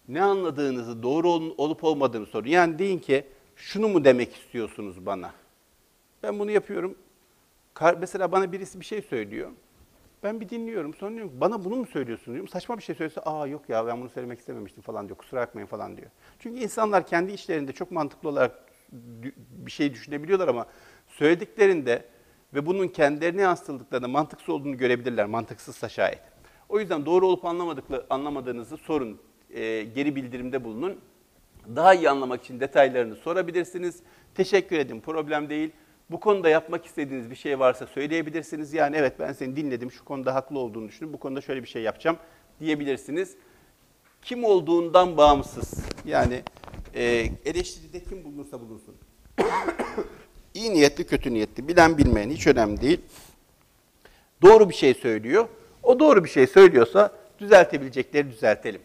[0.07, 2.47] Ne anladığınızı, doğru ol- olup olmadığını sorun.
[2.47, 3.25] Yani deyin ki,
[3.55, 5.33] şunu mu demek istiyorsunuz bana?
[6.23, 6.95] Ben bunu yapıyorum.
[7.99, 9.51] Mesela bana birisi bir şey söylüyor.
[10.23, 10.93] Ben bir dinliyorum.
[10.93, 12.47] Sonra diyorum bana bunu mu söylüyorsun diyorum.
[12.47, 15.17] Saçma bir şey söylese, aa yok ya ben bunu söylemek istememiştim falan diyor.
[15.17, 16.09] Kusura bakmayın falan diyor.
[16.39, 18.63] Çünkü insanlar kendi işlerinde çok mantıklı olarak
[19.65, 20.65] bir şey düşünebiliyorlar ama
[21.07, 22.05] söylediklerinde
[22.53, 25.25] ve bunun kendilerine yansıtıldıklarında mantıksız olduğunu görebilirler.
[25.25, 26.21] Mantıksızsa şayet.
[26.69, 29.21] O yüzden doğru olup anlamadıklı, anlamadığınızı sorun.
[29.53, 30.99] E, geri bildirimde bulunun.
[31.75, 33.99] Daha iyi anlamak için detaylarını sorabilirsiniz.
[34.35, 35.71] Teşekkür edin, problem değil.
[36.11, 38.73] Bu konuda yapmak istediğiniz bir şey varsa söyleyebilirsiniz.
[38.73, 41.81] Yani evet ben seni dinledim, şu konuda haklı olduğunu düşündüm, bu konuda şöyle bir şey
[41.81, 42.17] yapacağım
[42.59, 43.35] diyebilirsiniz.
[44.21, 45.85] Kim olduğundan bağımsız.
[46.05, 46.41] Yani
[46.93, 47.03] e,
[47.45, 48.95] eleştiride kim bulunursa bulunsun.
[50.53, 53.01] İyi niyetli, kötü niyetli, bilen bilmeyen hiç önemli değil.
[54.41, 55.47] Doğru bir şey söylüyor.
[55.83, 58.81] O doğru bir şey söylüyorsa düzeltebilecekleri düzeltelim.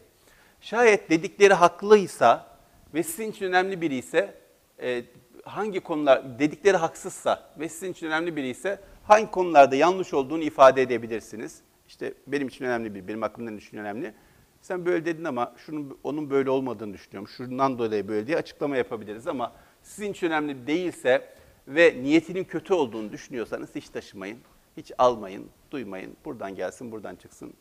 [0.67, 2.47] Şayet dedikleri haklıysa
[2.95, 4.35] ve sizin için önemli biri ise
[4.83, 5.05] e,
[5.45, 10.83] hangi konular dedikleri haksızsa ve sizin için önemli biri ise hangi konularda yanlış olduğunu ifade
[10.83, 11.61] edebilirsiniz.
[11.89, 14.15] İşte benim için önemli bir, benim aklımdan için önemli.
[14.61, 17.29] Sen böyle dedin ama şunun onun böyle olmadığını düşünüyorum.
[17.37, 19.53] Şundan dolayı böyle diye açıklama yapabiliriz ama
[19.83, 21.29] sizin için önemli değilse
[21.69, 24.39] ve niyetinin kötü olduğunu düşünüyorsanız hiç taşımayın.
[24.77, 26.17] Hiç almayın, duymayın.
[26.25, 27.53] Buradan gelsin, buradan çıksın.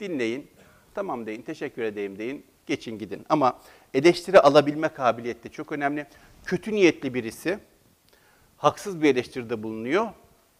[0.00, 0.50] Dinleyin.
[0.94, 2.51] Tamam deyin, teşekkür edeyim deyin.
[2.66, 3.26] Geçin gidin.
[3.28, 3.60] Ama
[3.94, 6.06] eleştiri alabilme kabiliyeti çok önemli.
[6.44, 7.58] Kötü niyetli birisi
[8.56, 10.08] haksız bir eleştiride bulunuyor.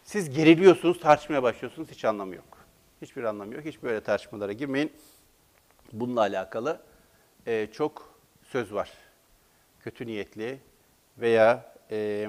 [0.03, 1.91] Siz geriliyorsunuz, tartışmaya başlıyorsunuz.
[1.91, 2.59] Hiç anlamı yok.
[3.03, 3.65] Hiçbir anlamı yok.
[3.65, 4.93] Hiç böyle tartışmalara girmeyin.
[5.93, 6.83] Bununla alakalı
[7.47, 8.91] e, çok söz var.
[9.81, 10.59] Kötü niyetli
[11.19, 12.29] veya e,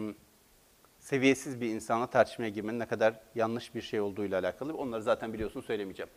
[0.99, 4.78] seviyesiz bir insanla tartışmaya girmenin ne kadar yanlış bir şey olduğuyla alakalı.
[4.78, 6.09] Onları zaten biliyorsun söylemeyeceğim.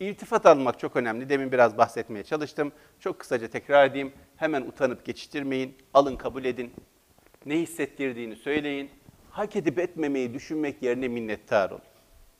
[0.00, 1.28] İltifat almak çok önemli.
[1.28, 2.72] Demin biraz bahsetmeye çalıştım.
[3.00, 4.12] Çok kısaca tekrar edeyim.
[4.36, 5.76] Hemen utanıp geçiştirmeyin.
[5.94, 6.72] Alın kabul edin.
[7.46, 8.90] Ne hissettirdiğini söyleyin.
[9.30, 11.82] Hak edip etmemeyi düşünmek yerine minnettar olun.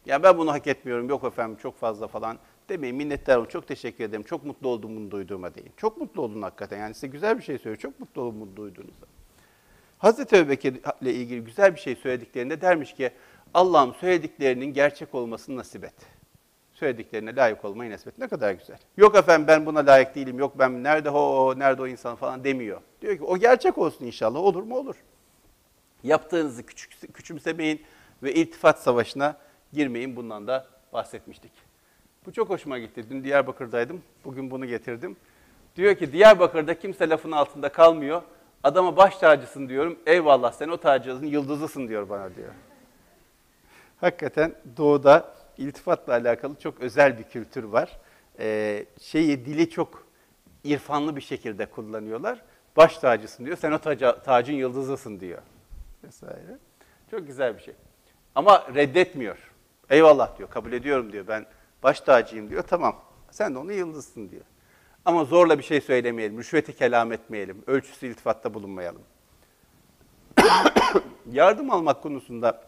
[0.07, 2.39] Ya ben bunu hak etmiyorum, yok efendim çok fazla falan
[2.69, 2.97] demeyin.
[2.97, 5.73] Minnettar olun, çok teşekkür ederim, çok mutlu oldum bunu duyduğuma deyin.
[5.77, 6.79] Çok mutlu olun hakikaten.
[6.79, 9.07] Yani size güzel bir şey söylüyor, çok mutlu olun bunu duyduğunuzda.
[9.99, 13.11] Hazreti Ebubekir ile ilgili güzel bir şey söylediklerinde dermiş ki
[13.55, 15.95] Allah'ım söylediklerinin gerçek olmasını nasip et.
[16.75, 18.19] Söylediklerine layık olmayı nesbet.
[18.19, 18.79] Ne kadar güzel.
[18.97, 20.39] Yok efendim ben buna layık değilim.
[20.39, 22.81] Yok ben nerede o, nerede o insan falan demiyor.
[23.01, 24.39] Diyor ki o gerçek olsun inşallah.
[24.39, 24.77] Olur mu?
[24.77, 24.97] Olur.
[26.03, 27.83] Yaptığınızı küçük, küçümsemeyin
[28.23, 29.37] ve iltifat savaşına
[29.73, 30.17] girmeyin.
[30.17, 31.53] Bundan da bahsetmiştik.
[32.27, 33.11] Bu çok hoşuma gitti.
[33.11, 34.03] Dün Diyarbakır'daydım.
[34.25, 35.17] Bugün bunu getirdim.
[35.77, 38.23] Diyor ki Diyarbakır'da kimse lafın altında kalmıyor.
[38.63, 39.99] Adama baş tacısın diyorum.
[40.07, 42.53] Eyvallah sen o tacının yıldızısın diyor bana diyor.
[44.01, 47.99] Hakikaten doğuda iltifatla alakalı çok özel bir kültür var.
[48.39, 50.07] Ee, şeyi dili çok
[50.65, 52.43] irfanlı bir şekilde kullanıyorlar.
[52.77, 53.57] Baş tacısın diyor.
[53.57, 55.43] Sen o taca, tacın yıldızısın diyor.
[56.05, 56.59] Vesaire.
[57.11, 57.75] Çok güzel bir şey.
[58.35, 59.39] Ama reddetmiyor.
[59.91, 60.51] Eyvallah diyor.
[60.51, 61.29] Kabul ediyorum diyor.
[61.29, 61.47] Ben
[61.83, 62.63] baş tacıyım diyor.
[62.63, 63.01] Tamam.
[63.31, 64.45] Sen de onun yıldızsın diyor.
[65.05, 66.39] Ama zorla bir şey söylemeyelim.
[66.39, 67.65] Rüşveti kelam etmeyelim.
[67.67, 69.03] Ölçüsü iltifatta bulunmayalım.
[71.33, 72.63] Yardım almak konusunda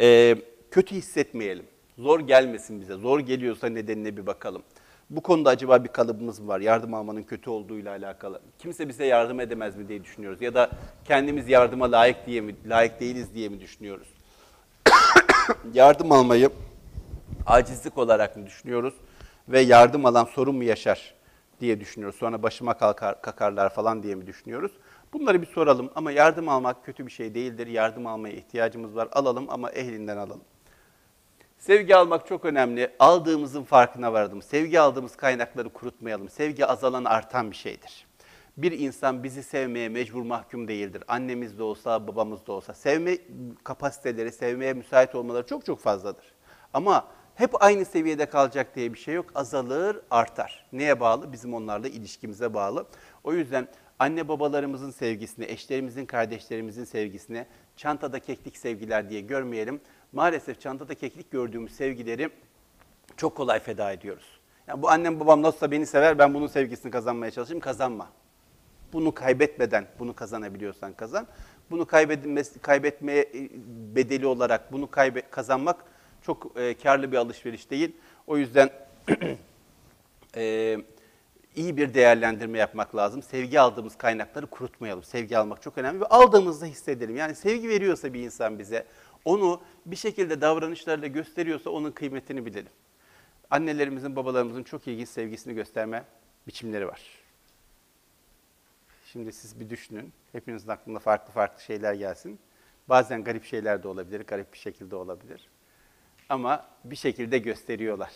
[0.00, 0.36] e,
[0.70, 1.66] kötü hissetmeyelim.
[1.98, 2.94] Zor gelmesin bize.
[2.94, 4.62] Zor geliyorsa nedenine bir bakalım.
[5.10, 6.60] Bu konuda acaba bir kalıbımız mı var?
[6.60, 8.40] Yardım almanın kötü olduğuyla alakalı.
[8.58, 10.42] Kimse bize yardım edemez mi diye düşünüyoruz.
[10.42, 10.70] Ya da
[11.04, 14.08] kendimiz yardıma layık diye mi, layık değiliz diye mi düşünüyoruz?
[15.74, 16.50] yardım almayı
[17.46, 18.94] acizlik olarak mı düşünüyoruz?
[19.48, 21.14] Ve yardım alan sorun mu yaşar
[21.60, 22.18] diye düşünüyoruz.
[22.18, 24.72] Sonra başıma kalkar, kakarlar falan diye mi düşünüyoruz?
[25.12, 27.66] Bunları bir soralım ama yardım almak kötü bir şey değildir.
[27.66, 29.08] Yardım almaya ihtiyacımız var.
[29.12, 30.40] Alalım ama ehlinden alalım.
[31.60, 32.90] Sevgi almak çok önemli.
[32.98, 34.42] Aldığımızın farkına vardım.
[34.42, 36.28] Sevgi aldığımız kaynakları kurutmayalım.
[36.28, 38.06] Sevgi azalan artan bir şeydir.
[38.56, 41.04] Bir insan bizi sevmeye mecbur mahkum değildir.
[41.08, 42.74] Annemiz de olsa, babamız da olsa.
[42.74, 43.18] Sevme
[43.64, 46.24] kapasiteleri, sevmeye müsait olmaları çok çok fazladır.
[46.74, 49.26] Ama hep aynı seviyede kalacak diye bir şey yok.
[49.34, 50.66] Azalır, artar.
[50.72, 51.32] Neye bağlı?
[51.32, 52.86] Bizim onlarla ilişkimize bağlı.
[53.24, 53.68] O yüzden
[54.00, 57.46] anne babalarımızın sevgisini, eşlerimizin, kardeşlerimizin sevgisini
[57.76, 59.80] çantada keklik sevgiler diye görmeyelim.
[60.12, 62.30] Maalesef çantada keklik gördüğümüz sevgileri
[63.16, 64.40] çok kolay feda ediyoruz.
[64.66, 68.08] Yani bu annem babam nasılsa beni sever, ben bunun sevgisini kazanmaya çalışayım, kazanma.
[68.92, 71.26] Bunu kaybetmeden, bunu kazanabiliyorsan kazan.
[71.70, 71.86] Bunu
[72.62, 73.32] kaybetmeye
[73.96, 75.84] bedeli olarak bunu kaybe, kazanmak
[76.22, 77.96] çok e, karlı bir alışveriş değil.
[78.26, 78.70] O yüzden
[80.36, 80.76] e,
[81.56, 83.22] iyi bir değerlendirme yapmak lazım.
[83.22, 85.04] Sevgi aldığımız kaynakları kurutmayalım.
[85.04, 87.16] Sevgi almak çok önemli ve aldığımızda hissedelim.
[87.16, 88.86] Yani sevgi veriyorsa bir insan bize,
[89.24, 92.72] onu bir şekilde davranışlarıyla gösteriyorsa onun kıymetini bilelim.
[93.50, 96.04] Annelerimizin, babalarımızın çok ilginç sevgisini gösterme
[96.46, 97.00] biçimleri var.
[99.12, 100.12] Şimdi siz bir düşünün.
[100.32, 102.38] Hepinizin aklında farklı farklı şeyler gelsin.
[102.88, 105.48] Bazen garip şeyler de olabilir, garip bir şekilde olabilir.
[106.28, 108.12] Ama bir şekilde gösteriyorlar.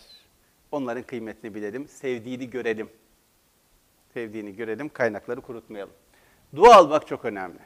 [0.73, 2.89] Onların kıymetini bilelim, sevdiğini görelim.
[4.15, 5.95] Sevdiğini görelim, kaynakları kurutmayalım.
[6.57, 7.59] Dua almak çok önemli.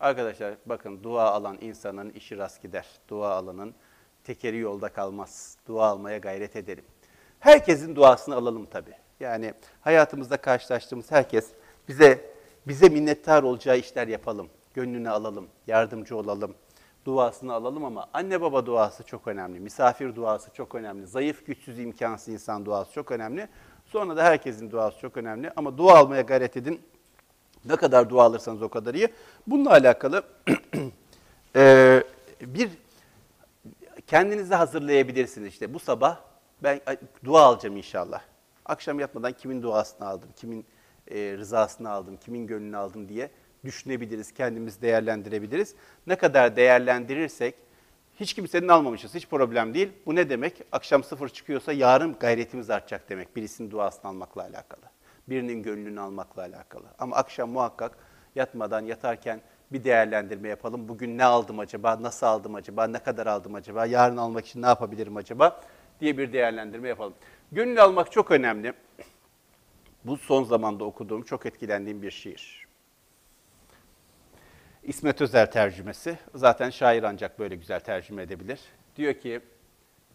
[0.00, 2.86] Arkadaşlar bakın dua alan insanın işi rast gider.
[3.08, 3.74] Dua alanın
[4.24, 5.58] tekeri yolda kalmaz.
[5.68, 6.84] Dua almaya gayret edelim.
[7.40, 8.94] Herkesin duasını alalım tabii.
[9.20, 11.50] Yani hayatımızda karşılaştığımız herkes
[11.88, 12.30] bize
[12.66, 14.48] bize minnettar olacağı işler yapalım.
[14.74, 16.54] Gönlünü alalım, yardımcı olalım,
[17.04, 22.28] duasını alalım ama anne baba duası çok önemli, misafir duası çok önemli, zayıf, güçsüz, imkansız
[22.28, 23.48] insan duası çok önemli.
[23.94, 26.80] Sonra da herkesin duası çok önemli ama dua almaya gayret edin.
[27.64, 29.08] Ne kadar dua alırsanız o kadar iyi.
[29.46, 30.22] Bununla alakalı
[31.56, 32.02] e,
[32.40, 32.70] bir
[34.06, 35.48] kendinizi hazırlayabilirsiniz.
[35.48, 36.20] İşte bu sabah
[36.62, 36.80] ben
[37.24, 38.20] dua alacağım inşallah.
[38.66, 40.66] Akşam yatmadan kimin duasını aldım, kimin
[41.10, 43.30] e, rızasını aldım, kimin gönlünü aldım diye
[43.64, 45.74] düşünebiliriz, kendimiz değerlendirebiliriz.
[46.06, 47.54] Ne kadar değerlendirirsek,
[48.20, 49.92] hiç kimsenin almamışız, hiç problem değil.
[50.06, 50.62] Bu ne demek?
[50.72, 53.36] Akşam sıfır çıkıyorsa yarın gayretimiz artacak demek.
[53.36, 54.82] Birisinin duasını almakla alakalı,
[55.28, 56.84] birinin gönlünü almakla alakalı.
[56.98, 57.98] Ama akşam muhakkak
[58.34, 59.40] yatmadan, yatarken
[59.72, 60.88] bir değerlendirme yapalım.
[60.88, 64.66] Bugün ne aldım acaba, nasıl aldım acaba, ne kadar aldım acaba, yarın almak için ne
[64.66, 65.60] yapabilirim acaba
[66.00, 67.14] diye bir değerlendirme yapalım.
[67.52, 68.72] Gönül almak çok önemli.
[70.04, 72.63] Bu son zamanda okuduğum, çok etkilendiğim bir şiir.
[74.84, 76.18] İsmet Özel tercümesi.
[76.34, 78.60] Zaten şair ancak böyle güzel tercüme edebilir.
[78.96, 79.40] Diyor ki,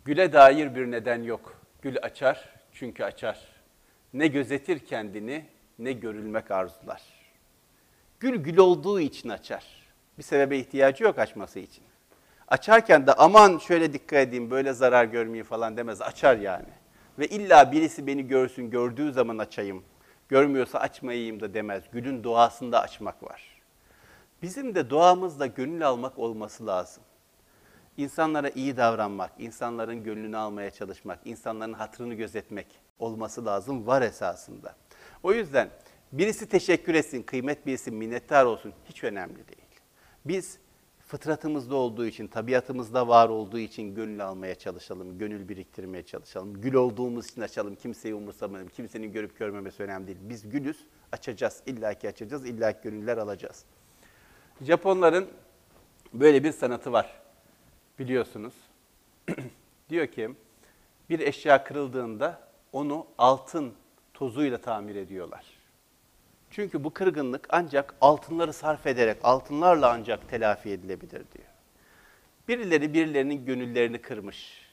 [0.05, 1.61] güle dair bir neden yok.
[1.81, 3.39] Gül açar çünkü açar.
[4.13, 5.45] Ne gözetir kendini,
[5.79, 7.01] ne görülmek arzular.
[8.19, 9.65] Gül gül olduğu için açar.
[10.17, 11.83] Bir sebebe ihtiyacı yok açması için.
[12.47, 16.01] Açarken de aman şöyle dikkat edeyim, böyle zarar görmeyeyim falan demez.
[16.01, 16.69] Açar yani.
[17.19, 19.83] Ve illa birisi beni görsün, gördüğü zaman açayım.
[20.29, 21.83] Görmüyorsa açmayayım da demez.
[21.91, 23.48] Gülün doğasında açmak var.
[24.41, 27.03] Bizim de doğamızda gönül almak olması lazım.
[27.97, 32.67] İnsanlara iyi davranmak, insanların gönlünü almaya çalışmak, insanların hatırını gözetmek
[32.99, 34.75] olması lazım, var esasında.
[35.23, 35.69] O yüzden
[36.11, 39.69] birisi teşekkür etsin, kıymet bilsin, minnettar olsun hiç önemli değil.
[40.25, 40.57] Biz
[41.07, 46.61] fıtratımızda olduğu için, tabiatımızda var olduğu için gönül almaya çalışalım, gönül biriktirmeye çalışalım.
[46.61, 50.17] Gül olduğumuz için açalım, kimseyi umursamayalım, kimsenin görüp görmemesi önemli değil.
[50.21, 53.65] Biz gülüz, açacağız, illaki açacağız, illaki gönüller alacağız.
[54.61, 55.27] Japonların
[56.13, 57.21] böyle bir sanatı var,
[57.99, 58.53] biliyorsunuz.
[59.89, 60.29] Diyor ki,
[61.09, 62.41] bir eşya kırıldığında
[62.73, 63.73] onu altın
[64.13, 65.45] tozuyla tamir ediyorlar.
[66.51, 71.47] Çünkü bu kırgınlık ancak altınları sarf ederek, altınlarla ancak telafi edilebilir diyor.
[72.47, 74.69] Birileri birilerinin gönüllerini kırmış.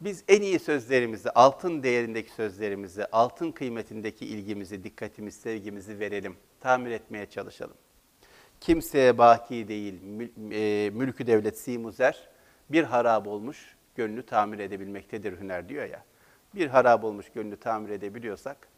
[0.00, 6.36] Biz en iyi sözlerimizi, altın değerindeki sözlerimizi, altın kıymetindeki ilgimizi, dikkatimizi, sevgimizi verelim.
[6.60, 7.76] Tamir etmeye çalışalım.
[8.62, 9.94] Kimseye baki değil,
[10.52, 12.28] e, mülkü devlet simuzer,
[12.70, 16.04] bir harap olmuş gönlü tamir edebilmektedir hüner diyor ya.
[16.54, 18.68] Bir harap olmuş gönlü tamir edebiliyorsak,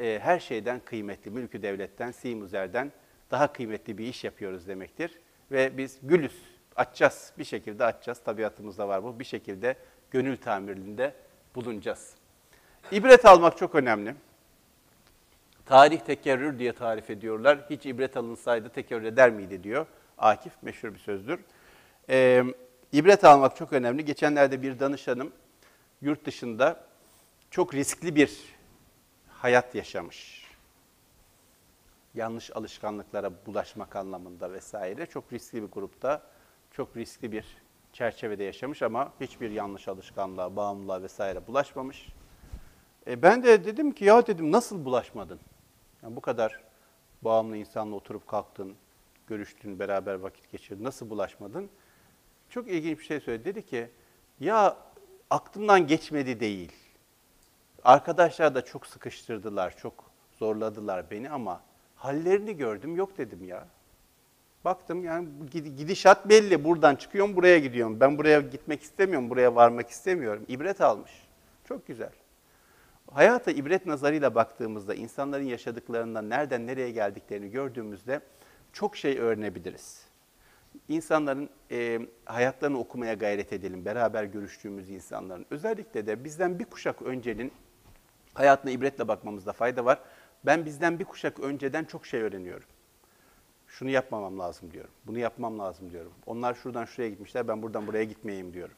[0.00, 2.92] e, her şeyden kıymetli, mülkü devletten, simuzerden
[3.30, 5.18] daha kıymetli bir iş yapıyoruz demektir.
[5.50, 6.42] Ve biz gülüz,
[6.76, 8.18] açacağız, bir şekilde açacağız.
[8.18, 9.76] Tabiatımızda var bu, bir şekilde
[10.10, 11.14] gönül tamirinde
[11.54, 12.14] bulunacağız.
[12.92, 14.14] İbret almak çok önemli.
[15.70, 17.66] Tarih tekerrür diye tarif ediyorlar.
[17.70, 19.86] Hiç ibret alınsaydı tekerrür eder miydi diyor.
[20.18, 21.40] Akif meşhur bir sözdür.
[22.08, 22.44] Ee,
[22.92, 24.04] ibret almak çok önemli.
[24.04, 25.32] Geçenlerde bir danışanım
[26.00, 26.84] yurt dışında
[27.50, 28.38] çok riskli bir
[29.28, 30.46] hayat yaşamış.
[32.14, 35.06] Yanlış alışkanlıklara bulaşmak anlamında vesaire.
[35.06, 36.22] Çok riskli bir grupta,
[36.70, 37.44] çok riskli bir
[37.92, 42.08] çerçevede yaşamış ama hiçbir yanlış alışkanlığa, bağımlılığa vesaire bulaşmamış.
[43.06, 45.40] E ben de dedim ki ya dedim nasıl bulaşmadın?
[46.02, 46.60] Yani bu kadar
[47.22, 48.74] bağımlı insanla oturup kalktın,
[49.26, 50.84] görüştün, beraber vakit geçirdin.
[50.84, 51.70] Nasıl bulaşmadın?
[52.50, 53.44] Çok ilginç bir şey söyledi.
[53.44, 53.90] Dedi ki
[54.40, 54.76] ya
[55.30, 56.72] aklımdan geçmedi değil.
[57.84, 61.60] Arkadaşlar da çok sıkıştırdılar, çok zorladılar beni ama
[61.96, 63.66] hallerini gördüm yok dedim ya.
[64.64, 66.64] Baktım yani gidişat belli.
[66.64, 68.00] Buradan çıkıyorum, buraya gidiyorum.
[68.00, 70.44] Ben buraya gitmek istemiyorum, buraya varmak istemiyorum.
[70.48, 71.10] İbret almış.
[71.64, 72.12] Çok güzel.
[73.14, 78.20] Hayata ibret nazarıyla baktığımızda, insanların yaşadıklarından nereden nereye geldiklerini gördüğümüzde
[78.72, 80.06] çok şey öğrenebiliriz.
[80.88, 85.46] İnsanların e, hayatlarını okumaya gayret edelim, beraber görüştüğümüz insanların.
[85.50, 87.52] Özellikle de bizden bir kuşak öncenin
[88.34, 90.00] hayatına ibretle bakmamızda fayda var.
[90.46, 92.68] Ben bizden bir kuşak önceden çok şey öğreniyorum.
[93.66, 94.90] Şunu yapmamam lazım diyorum.
[95.06, 96.12] Bunu yapmam lazım diyorum.
[96.26, 98.74] Onlar şuradan şuraya gitmişler, ben buradan buraya gitmeyeyim diyorum.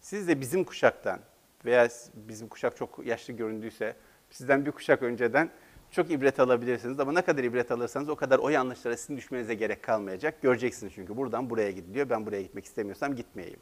[0.00, 1.20] Siz de bizim kuşaktan
[1.64, 3.96] veya bizim kuşak çok yaşlı göründüyse
[4.30, 5.50] sizden bir kuşak önceden
[5.90, 7.00] çok ibret alabilirsiniz.
[7.00, 10.42] Ama ne kadar ibret alırsanız o kadar o yanlışlara sizin düşmenize gerek kalmayacak.
[10.42, 12.10] Göreceksiniz çünkü buradan buraya gidiliyor.
[12.10, 13.60] Ben buraya gitmek istemiyorsam gitmeyeyim.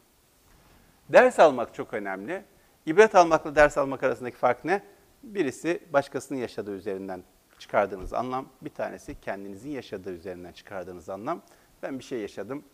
[1.09, 2.45] Ders almak çok önemli.
[2.87, 4.83] İbret almakla ders almak arasındaki fark ne?
[5.23, 7.23] Birisi başkasının yaşadığı üzerinden
[7.59, 11.43] çıkardığınız anlam, bir tanesi kendinizin yaşadığı üzerinden çıkardığınız anlam.
[11.83, 12.65] Ben bir şey yaşadım,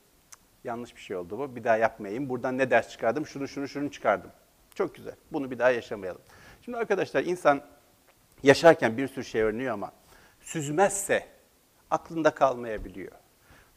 [0.65, 2.29] yanlış bir şey oldu bu, bir daha yapmayayım.
[2.29, 3.27] Buradan ne ders çıkardım?
[3.27, 4.31] Şunu, şunu, şunu çıkardım.
[4.75, 6.23] Çok güzel, bunu bir daha yaşamayalım.
[6.65, 7.63] Şimdi arkadaşlar insan
[8.43, 9.93] yaşarken bir sürü şey öğreniyor ama
[10.41, 11.27] süzmezse
[11.91, 13.13] aklında kalmayabiliyor.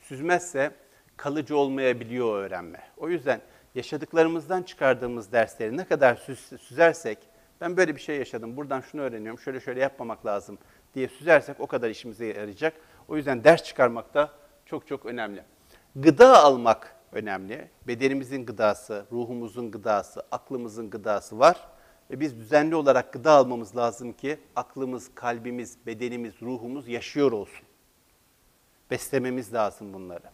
[0.01, 0.71] Süzmezse
[1.17, 2.79] kalıcı olmayabiliyor öğrenme.
[2.97, 3.41] O yüzden
[3.75, 7.17] yaşadıklarımızdan çıkardığımız dersleri ne kadar süz- süzersek,
[7.61, 10.57] ben böyle bir şey yaşadım, buradan şunu öğreniyorum, şöyle şöyle yapmamak lazım
[10.95, 12.73] diye süzersek o kadar işimize yarayacak.
[13.07, 14.31] O yüzden ders çıkarmak da
[14.65, 15.43] çok çok önemli.
[15.95, 17.69] Gıda almak önemli.
[17.87, 21.67] Bedenimizin gıdası, ruhumuzun gıdası, aklımızın gıdası var.
[22.11, 27.67] Ve biz düzenli olarak gıda almamız lazım ki aklımız, kalbimiz, bedenimiz, ruhumuz yaşıyor olsun.
[28.91, 30.29] Beslememiz lazım bunları.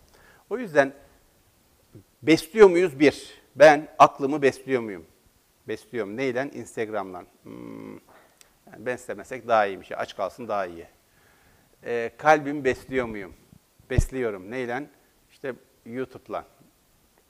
[0.49, 0.93] O yüzden
[2.23, 2.99] besliyor muyuz?
[2.99, 5.05] Bir, ben aklımı besliyor muyum?
[5.67, 6.17] Besliyorum.
[6.17, 6.51] Neyle?
[6.53, 7.25] Instagram'dan.
[7.43, 7.93] Hmm,
[8.71, 9.91] yani beslemesek daha iyiymiş.
[9.91, 10.87] Aç kalsın daha iyi.
[11.85, 13.33] Ee, kalbimi besliyor muyum?
[13.89, 14.51] Besliyorum.
[14.51, 14.89] Neyle?
[15.31, 15.53] İşte
[15.85, 16.45] YouTube'la.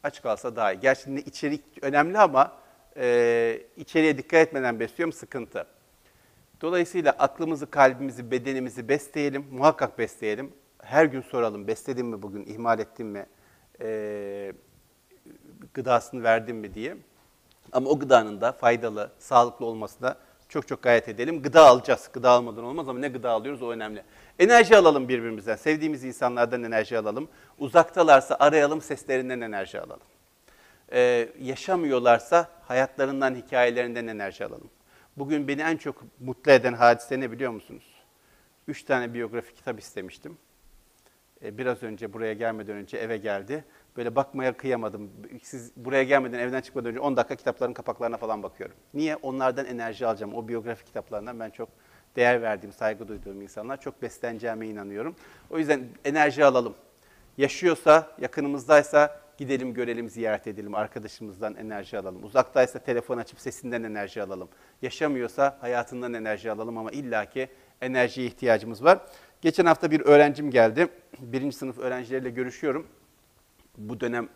[0.03, 0.79] Aç kalsa daha iyi.
[0.79, 2.57] Gerçi içerik önemli ama
[2.97, 5.65] e, içeriye dikkat etmeden besliyorum sıkıntı.
[6.61, 9.45] Dolayısıyla aklımızı, kalbimizi, bedenimizi besleyelim.
[9.51, 10.53] Muhakkak besleyelim.
[10.79, 11.67] Her gün soralım.
[11.67, 12.45] Besledim mi bugün?
[12.45, 13.25] ihmal ettim mi?
[13.81, 14.53] Ee,
[15.73, 16.97] gıdasını verdim mi diye.
[17.71, 20.17] Ama o gıdanın da faydalı, sağlıklı olmasına
[20.53, 21.41] çok çok gayret edelim.
[21.41, 22.09] Gıda alacağız.
[22.13, 24.03] Gıda almadan olmaz ama ne gıda alıyoruz o önemli.
[24.39, 25.55] Enerji alalım birbirimizden.
[25.55, 27.27] Sevdiğimiz insanlardan enerji alalım.
[27.59, 30.07] Uzaktalarsa arayalım, seslerinden enerji alalım.
[30.91, 34.69] Ee, yaşamıyorlarsa hayatlarından, hikayelerinden enerji alalım.
[35.17, 37.85] Bugün beni en çok mutlu eden hadise ne biliyor musunuz?
[38.67, 40.37] Üç tane biyografi kitap istemiştim.
[41.43, 43.65] Ee, biraz önce buraya gelmeden önce eve geldi.
[43.97, 45.11] Böyle bakmaya kıyamadım.
[45.43, 48.75] Siz buraya gelmeden evden çıkmadan önce 10 dakika kitapların kapaklarına falan bakıyorum.
[48.93, 49.15] Niye?
[49.15, 50.33] Onlardan enerji alacağım.
[50.33, 51.69] O biyografi kitaplarından ben çok
[52.15, 53.81] değer verdiğim, saygı duyduğum insanlar.
[53.81, 55.15] Çok besleneceğime inanıyorum.
[55.49, 56.75] O yüzden enerji alalım.
[57.37, 62.23] Yaşıyorsa, yakınımızdaysa gidelim görelim, ziyaret edelim, arkadaşımızdan enerji alalım.
[62.23, 64.49] Uzaktaysa telefon açıp sesinden enerji alalım.
[64.81, 67.49] Yaşamıyorsa hayatından enerji alalım ama illaki
[67.81, 68.99] enerjiye ihtiyacımız var.
[69.41, 70.87] Geçen hafta bir öğrencim geldi.
[71.19, 72.87] Birinci sınıf öğrencileriyle görüşüyorum.
[73.77, 74.29] Bu dönem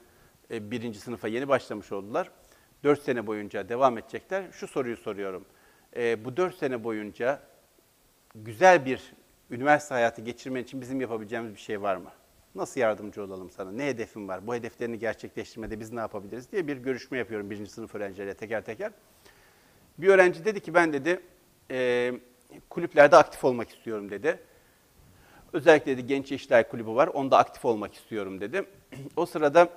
[0.51, 2.31] e, birinci sınıfa yeni başlamış oldular.
[2.83, 4.51] Dört sene boyunca devam edecekler.
[4.51, 5.45] Şu soruyu soruyorum.
[5.95, 7.41] E, bu dört sene boyunca
[8.35, 9.13] güzel bir
[9.51, 12.11] üniversite hayatı geçirmen için bizim yapabileceğimiz bir şey var mı?
[12.55, 13.71] Nasıl yardımcı olalım sana?
[13.71, 14.47] Ne hedefin var?
[14.47, 18.91] Bu hedeflerini gerçekleştirmede biz ne yapabiliriz diye bir görüşme yapıyorum birinci sınıf öğrencileriyle teker teker.
[19.97, 21.21] Bir öğrenci dedi ki ben dedi
[21.71, 22.13] e,
[22.69, 24.39] kulüplerde aktif olmak istiyorum dedi.
[25.57, 27.07] Özellikle dedi Genç İşler Kulübü var.
[27.07, 28.63] Onda aktif olmak istiyorum dedi.
[29.15, 29.69] O sırada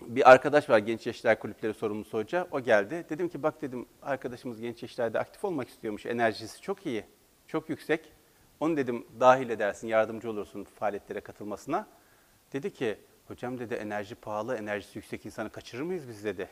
[0.00, 2.48] bir arkadaş var Genç Yaşlar Kulüpleri sorumlusu hoca.
[2.50, 3.06] O geldi.
[3.10, 6.06] Dedim ki bak dedim arkadaşımız Genç Yaşlar'da aktif olmak istiyormuş.
[6.06, 7.04] Enerjisi çok iyi.
[7.46, 8.12] Çok yüksek.
[8.60, 11.86] Onu dedim dahil edersin, yardımcı olursun faaliyetlere katılmasına.
[12.52, 12.98] Dedi ki
[13.28, 16.48] hocam dedi enerji pahalı, enerjisi yüksek insanı kaçırır mıyız biz dedi.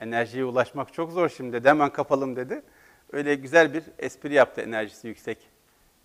[0.00, 1.68] Enerjiye ulaşmak çok zor şimdi dedi.
[1.68, 2.62] Hemen kapalım dedi.
[3.12, 5.38] Öyle güzel bir espri yaptı enerjisi yüksek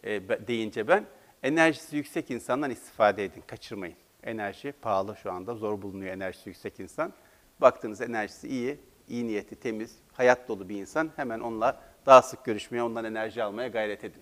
[0.04, 1.06] e, deyince ben.
[1.44, 3.96] Enerjisi yüksek insandan istifade edin, kaçırmayın.
[4.24, 7.14] Enerji pahalı şu anda, zor bulunuyor enerjisi yüksek insan.
[7.62, 11.12] Baktığınız enerjisi iyi, iyi niyeti, temiz, hayat dolu bir insan.
[11.16, 14.22] Hemen onunla daha sık görüşmeye, ondan enerji almaya gayret edin.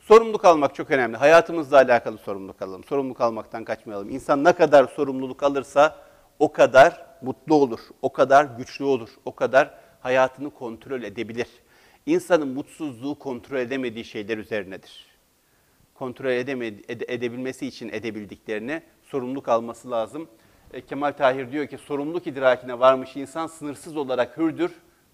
[0.00, 1.16] Sorumluluk almak çok önemli.
[1.16, 2.84] Hayatımızla alakalı sorumluluk alalım.
[2.84, 4.10] Sorumluluk almaktan kaçmayalım.
[4.10, 5.96] İnsan ne kadar sorumluluk alırsa
[6.38, 11.48] o kadar mutlu olur, o kadar güçlü olur, o kadar hayatını kontrol edebilir.
[12.06, 15.09] İnsanın mutsuzluğu kontrol edemediği şeyler üzerinedir
[16.00, 20.28] kontrol edemedi, ede- edebilmesi için edebildiklerini sorumluluk alması lazım.
[20.72, 24.72] E, Kemal Tahir diyor ki sorumluluk idrakine varmış insan sınırsız olarak hürdür.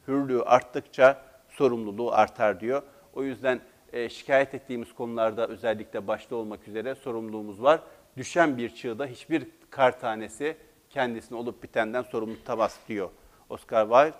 [0.09, 2.82] Hürlüğü arttıkça sorumluluğu artar diyor.
[3.14, 3.61] O yüzden
[3.93, 7.80] e, şikayet ettiğimiz konularda özellikle başta olmak üzere sorumluluğumuz var.
[8.16, 10.57] Düşen bir çığda hiçbir kar tanesi
[10.91, 13.11] kendisine olup bitenden sorumlu tutamaz diyor
[13.51, 14.16] Oscar Wilde.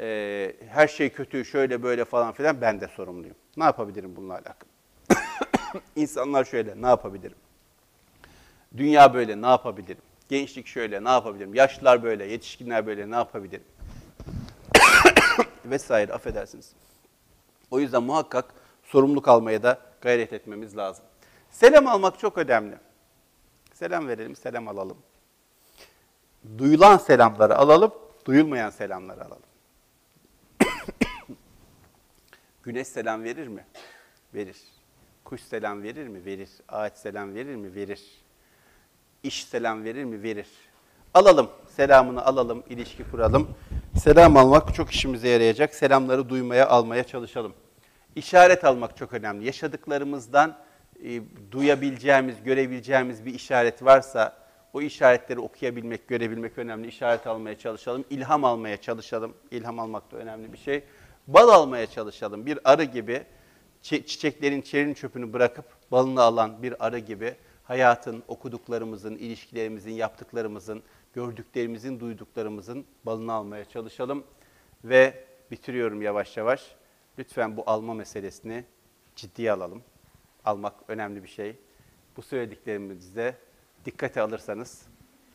[0.00, 3.36] E, her şey kötü, şöyle böyle falan filan ben de sorumluyum.
[3.56, 4.69] Ne yapabilirim bununla alakalı?
[5.96, 7.36] İnsanlar şöyle ne yapabilirim?
[8.76, 10.02] Dünya böyle ne yapabilirim?
[10.28, 11.54] Gençlik şöyle ne yapabilirim?
[11.54, 13.64] Yaşlılar böyle, yetişkinler böyle ne yapabilirim?
[15.64, 16.72] Vesaire affedersiniz.
[17.70, 18.54] O yüzden muhakkak
[18.84, 21.04] sorumluluk almaya da gayret etmemiz lazım.
[21.50, 22.78] Selam almak çok önemli.
[23.74, 24.96] Selam verelim, selam alalım.
[26.58, 27.92] Duyulan selamları alalım,
[28.24, 29.42] duyulmayan selamları alalım.
[32.62, 33.66] Güneş selam verir mi?
[34.34, 34.56] Verir.
[35.24, 36.24] Kuş selam verir mi?
[36.24, 36.48] Verir.
[36.68, 37.74] Ağaç selam verir mi?
[37.74, 38.00] Verir.
[39.22, 40.22] İş selam verir mi?
[40.22, 40.46] Verir.
[41.14, 43.48] Alalım, selamını alalım, ilişki kuralım.
[43.96, 45.74] Selam almak çok işimize yarayacak.
[45.74, 47.54] Selamları duymaya, almaya çalışalım.
[48.16, 49.46] İşaret almak çok önemli.
[49.46, 50.56] Yaşadıklarımızdan
[51.04, 54.36] e, duyabileceğimiz, görebileceğimiz bir işaret varsa
[54.72, 56.88] o işaretleri okuyabilmek, görebilmek önemli.
[56.88, 59.34] İşaret almaya çalışalım, ilham almaya çalışalım.
[59.50, 60.84] İlham almak da önemli bir şey.
[61.26, 62.46] Bal almaya çalışalım.
[62.46, 63.22] Bir arı gibi
[63.82, 70.82] çiçeklerin çerin çöpünü bırakıp balını alan bir arı gibi hayatın, okuduklarımızın, ilişkilerimizin, yaptıklarımızın,
[71.14, 74.24] gördüklerimizin, duyduklarımızın balını almaya çalışalım.
[74.84, 76.74] Ve bitiriyorum yavaş yavaş.
[77.18, 78.64] Lütfen bu alma meselesini
[79.16, 79.82] ciddiye alalım.
[80.44, 81.56] Almak önemli bir şey.
[82.16, 83.36] Bu söylediklerimizi de
[83.84, 84.82] dikkate alırsanız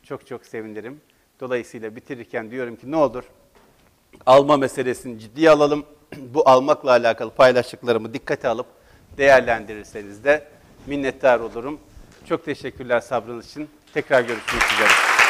[0.02, 1.00] çok çok sevinirim.
[1.40, 3.24] Dolayısıyla bitirirken diyorum ki ne olur
[4.26, 5.86] alma meselesini ciddiye alalım.
[6.16, 8.66] Bu almakla alakalı paylaştıklarımı dikkate alıp
[9.18, 10.44] değerlendirirseniz de
[10.86, 11.80] minnettar olurum.
[12.28, 13.70] Çok teşekkürler sabrınız için.
[13.94, 15.25] Tekrar görüşmek üzere.